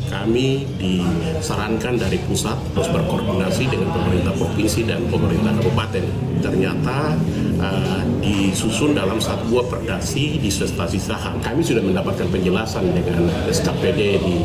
kami 0.07 0.64
disarankan 0.79 1.99
dari 1.99 2.18
pusat 2.25 2.55
terus 2.72 2.88
berkoordinasi 2.94 3.66
dengan 3.66 3.90
pemerintah 3.90 4.35
provinsi 4.38 4.81
dan 4.87 5.03
pemerintah 5.11 5.53
kabupaten. 5.59 6.05
Ternyata 6.40 7.18
uh, 7.59 8.01
disusun 8.22 8.94
dalam 8.94 9.18
satu 9.18 9.51
buah 9.51 9.66
perdasi 9.66 10.38
di 10.38 10.51
stasi 10.51 10.99
saham. 11.01 11.42
Kami 11.42 11.61
sudah 11.62 11.83
mendapatkan 11.83 12.31
penjelasan 12.31 12.87
dengan 12.94 13.27
SKPD 13.51 14.01
di 14.22 14.37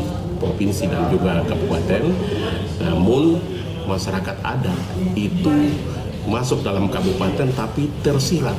provinsi 0.42 0.90
dan 0.90 1.06
juga 1.14 1.46
kabupaten. 1.46 2.10
Namun 2.82 3.38
masyarakat 3.86 4.36
adat 4.42 4.78
itu 5.14 5.50
masuk 6.26 6.62
dalam 6.62 6.86
kabupaten 6.86 7.50
tapi 7.54 7.90
tersirat 8.02 8.54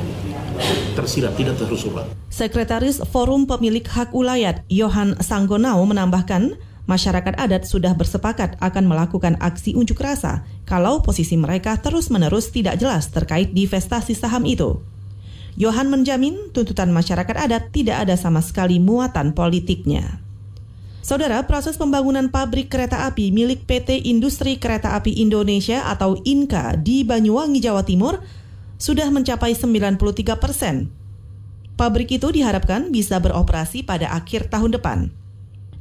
tersirat 0.94 1.34
tidak 1.34 1.58
tersurat. 1.58 2.06
Sekretaris 2.30 3.02
Forum 3.10 3.50
Pemilik 3.50 3.84
Hak 3.86 4.14
Ulayat 4.14 4.62
Johan 4.70 5.18
Sanggonau 5.18 5.82
menambahkan, 5.86 6.58
masyarakat 6.86 7.36
adat 7.40 7.64
sudah 7.64 7.96
bersepakat 7.96 8.60
akan 8.60 8.84
melakukan 8.88 9.40
aksi 9.40 9.76
unjuk 9.76 10.00
rasa 10.04 10.44
kalau 10.68 11.00
posisi 11.00 11.40
mereka 11.40 11.80
terus-menerus 11.80 12.52
tidak 12.52 12.80
jelas 12.80 13.08
terkait 13.12 13.56
divestasi 13.56 14.16
saham 14.16 14.44
itu. 14.44 14.84
Johan 15.54 15.88
menjamin 15.94 16.50
tuntutan 16.50 16.90
masyarakat 16.90 17.36
adat 17.38 17.70
tidak 17.70 18.10
ada 18.10 18.18
sama 18.18 18.42
sekali 18.42 18.82
muatan 18.82 19.38
politiknya. 19.38 20.24
Saudara, 21.04 21.44
proses 21.44 21.76
pembangunan 21.76 22.32
pabrik 22.32 22.72
kereta 22.72 23.04
api 23.06 23.36
milik 23.36 23.68
PT 23.68 24.08
Industri 24.08 24.56
Kereta 24.56 24.96
Api 24.96 25.20
Indonesia 25.20 25.84
atau 25.92 26.16
INKA 26.24 26.80
di 26.80 27.04
Banyuwangi, 27.04 27.60
Jawa 27.60 27.84
Timur 27.84 28.24
sudah 28.80 29.12
mencapai 29.12 29.52
93 29.52 30.00
persen. 30.40 30.88
Pabrik 31.76 32.08
itu 32.08 32.32
diharapkan 32.32 32.88
bisa 32.88 33.20
beroperasi 33.20 33.84
pada 33.84 34.16
akhir 34.16 34.48
tahun 34.48 34.80
depan. 34.80 35.23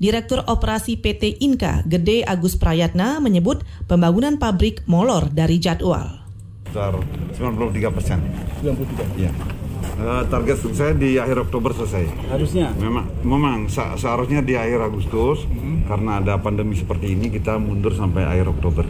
Direktur 0.03 0.43
Operasi 0.51 0.99
PT 0.99 1.39
Inka, 1.47 1.87
Gede 1.87 2.27
Agus 2.27 2.59
Prayatna, 2.59 3.23
menyebut 3.23 3.63
pembangunan 3.87 4.35
pabrik 4.35 4.83
molor 4.91 5.31
dari 5.31 5.63
jadwal. 5.63 6.27
Sekitar 6.67 6.99
93 7.39 7.95
persen. 7.95 8.19
93? 8.67 8.99
Iya. 9.15 9.31
Uh, 10.03 10.27
target 10.27 10.59
saya 10.75 10.91
di 10.99 11.23
akhir 11.23 11.47
Oktober 11.47 11.71
selesai. 11.71 12.11
Harusnya? 12.35 12.75
Memang, 12.83 13.07
memang 13.23 13.71
seharusnya 13.71 14.43
di 14.43 14.59
akhir 14.59 14.91
Agustus, 14.91 15.47
hmm. 15.47 15.87
karena 15.87 16.19
ada 16.19 16.35
pandemi 16.43 16.75
seperti 16.75 17.15
ini 17.15 17.31
kita 17.31 17.63
mundur 17.63 17.95
sampai 17.95 18.27
akhir 18.27 18.59
Oktober. 18.59 18.83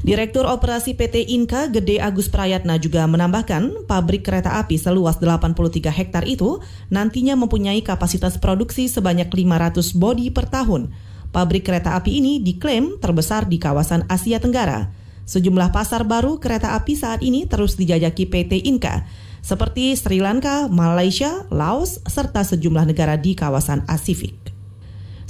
Direktur 0.00 0.48
Operasi 0.48 0.96
PT 0.96 1.28
Inka 1.28 1.68
Gede 1.68 2.00
Agus 2.00 2.32
Prayatna 2.32 2.80
juga 2.80 3.04
menambahkan 3.04 3.84
pabrik 3.84 4.24
kereta 4.24 4.56
api 4.56 4.80
seluas 4.80 5.20
83 5.20 5.52
hektar 5.92 6.24
itu 6.24 6.56
nantinya 6.88 7.36
mempunyai 7.36 7.84
kapasitas 7.84 8.40
produksi 8.40 8.88
sebanyak 8.88 9.28
500 9.28 9.92
bodi 10.00 10.32
per 10.32 10.48
tahun. 10.48 10.88
Pabrik 11.36 11.68
kereta 11.68 12.00
api 12.00 12.16
ini 12.16 12.40
diklaim 12.40 12.96
terbesar 12.96 13.44
di 13.44 13.60
kawasan 13.60 14.08
Asia 14.08 14.40
Tenggara. 14.40 14.88
Sejumlah 15.28 15.68
pasar 15.68 16.08
baru 16.08 16.40
kereta 16.40 16.72
api 16.80 16.96
saat 16.96 17.20
ini 17.20 17.44
terus 17.44 17.76
dijajaki 17.76 18.24
PT 18.24 18.72
Inka, 18.72 19.04
seperti 19.44 19.92
Sri 20.00 20.24
Lanka, 20.24 20.66
Malaysia, 20.72 21.44
Laos, 21.52 22.00
serta 22.08 22.40
sejumlah 22.40 22.88
negara 22.88 23.20
di 23.20 23.36
kawasan 23.36 23.84
Pasifik. 23.84 24.36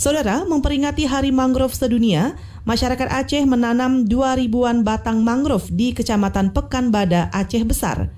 Saudara, 0.00 0.48
memperingati 0.48 1.04
Hari 1.04 1.28
Mangrove 1.28 1.76
Sedunia, 1.76 2.32
masyarakat 2.64 3.08
Aceh 3.08 3.44
menanam 3.48 4.08
2000-an 4.08 4.84
batang 4.84 5.20
mangrove 5.20 5.68
di 5.72 5.92
Kecamatan 5.92 6.52
Pekanbada, 6.52 7.28
Aceh 7.32 7.62
Besar. 7.64 8.10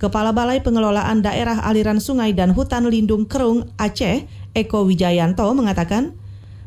Kepala 0.00 0.32
Balai 0.32 0.64
Pengelolaan 0.64 1.20
Daerah 1.20 1.60
Aliran 1.60 2.00
Sungai 2.00 2.32
dan 2.32 2.56
Hutan 2.56 2.88
Lindung 2.88 3.28
Kerung 3.28 3.68
Aceh, 3.76 4.24
Eko 4.56 4.88
Wijayanto 4.88 5.46
mengatakan, 5.52 6.16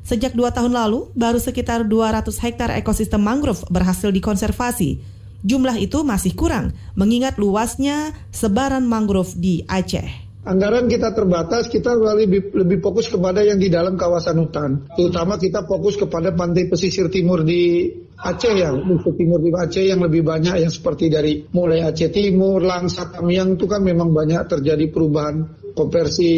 sejak 0.05 0.37
dua 0.37 0.53
tahun 0.53 0.71
lalu 0.71 1.09
baru 1.17 1.41
sekitar 1.41 1.89
200 1.89 2.29
hektar 2.39 2.69
ekosistem 2.77 3.19
mangrove 3.19 3.65
berhasil 3.73 4.13
dikonservasi. 4.13 5.01
Jumlah 5.43 5.75
itu 5.75 6.07
masih 6.07 6.31
kurang 6.39 6.71
mengingat 6.95 7.35
luasnya 7.35 8.15
sebaran 8.31 8.87
mangrove 8.87 9.35
di 9.35 9.67
Aceh. 9.67 10.22
Anggaran 10.43 10.91
kita 10.91 11.15
terbatas, 11.15 11.71
kita 11.71 11.95
lebih, 11.95 12.51
lebih 12.51 12.83
fokus 12.83 13.07
kepada 13.07 13.39
yang 13.39 13.55
di 13.55 13.71
dalam 13.71 13.95
kawasan 13.95 14.43
hutan. 14.43 14.91
Terutama 14.91 15.39
kita 15.39 15.63
fokus 15.63 15.95
kepada 15.95 16.35
pantai 16.35 16.67
pesisir 16.67 17.07
timur 17.07 17.47
di 17.47 17.87
Aceh 18.19 18.51
ya, 18.51 18.75
pesisir 18.75 19.15
timur 19.15 19.39
di 19.39 19.55
Aceh 19.55 19.83
yang 19.87 20.03
lebih 20.03 20.19
banyak 20.19 20.59
yang 20.59 20.71
seperti 20.71 21.07
dari 21.07 21.47
mulai 21.55 21.87
Aceh 21.87 22.11
Timur, 22.11 22.59
Langsa, 22.59 23.07
Tamiang 23.07 23.55
itu 23.55 23.71
kan 23.71 23.87
memang 23.87 24.11
banyak 24.11 24.43
terjadi 24.51 24.91
perubahan 24.91 25.62
konversi 25.73 26.31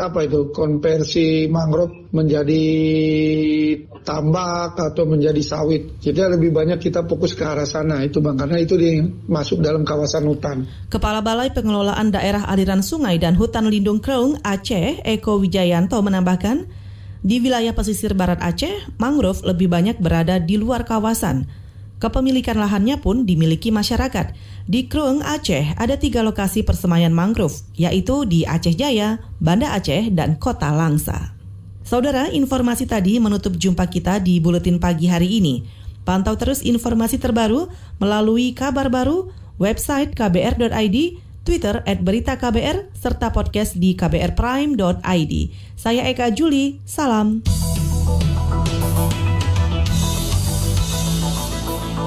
apa 0.00 0.24
itu 0.24 0.48
konversi 0.50 1.46
mangrove 1.46 2.12
menjadi 2.12 2.64
tambak 4.02 4.76
atau 4.76 5.04
menjadi 5.06 5.38
sawit. 5.40 6.02
Jadi 6.02 6.18
lebih 6.36 6.50
banyak 6.50 6.80
kita 6.82 7.06
fokus 7.06 7.32
ke 7.38 7.44
arah 7.46 7.68
sana 7.68 8.02
itu 8.02 8.18
bang 8.18 8.36
karena 8.36 8.58
itu 8.58 8.74
masuk 9.28 9.62
dalam 9.62 9.86
kawasan 9.86 10.26
hutan. 10.26 10.66
Kepala 10.90 11.22
Balai 11.22 11.54
Pengelolaan 11.54 12.10
Daerah 12.10 12.50
Aliran 12.50 12.82
Sungai 12.82 13.16
dan 13.16 13.38
Hutan 13.38 13.70
Lindung 13.70 14.02
Kreung 14.02 14.36
Aceh 14.42 15.00
Eko 15.06 15.38
Wijayanto 15.38 16.00
menambahkan 16.02 16.66
di 17.22 17.38
wilayah 17.38 17.70
pesisir 17.70 18.18
barat 18.18 18.42
Aceh 18.42 18.98
mangrove 18.98 19.46
lebih 19.46 19.70
banyak 19.70 20.02
berada 20.02 20.42
di 20.42 20.58
luar 20.58 20.82
kawasan. 20.82 21.61
Kepemilikan 22.02 22.58
lahannya 22.58 22.98
pun 22.98 23.22
dimiliki 23.22 23.70
masyarakat. 23.70 24.34
Di 24.66 24.90
Krung, 24.90 25.22
Aceh, 25.22 25.78
ada 25.78 25.94
tiga 25.94 26.26
lokasi 26.26 26.66
persemaian 26.66 27.14
mangrove, 27.14 27.62
yaitu 27.78 28.26
di 28.26 28.42
Aceh 28.42 28.74
Jaya, 28.74 29.22
Banda 29.38 29.70
Aceh, 29.70 30.10
dan 30.10 30.34
Kota 30.34 30.74
Langsa. 30.74 31.30
Saudara, 31.86 32.26
informasi 32.26 32.90
tadi 32.90 33.22
menutup 33.22 33.54
jumpa 33.54 33.86
kita 33.86 34.18
di 34.18 34.42
Buletin 34.42 34.82
Pagi 34.82 35.06
hari 35.06 35.38
ini. 35.38 35.62
Pantau 36.02 36.34
terus 36.34 36.66
informasi 36.66 37.22
terbaru 37.22 37.70
melalui 38.02 38.50
kabar 38.50 38.90
baru, 38.90 39.30
website 39.62 40.18
kbr.id, 40.18 40.96
Twitter 41.46 41.86
at 41.86 42.02
berita 42.02 42.34
KBR, 42.34 42.90
serta 42.98 43.30
podcast 43.30 43.78
di 43.78 43.94
kbrprime.id. 43.94 45.34
Saya 45.78 46.02
Eka 46.10 46.34
Juli, 46.34 46.82
salam. 46.82 47.46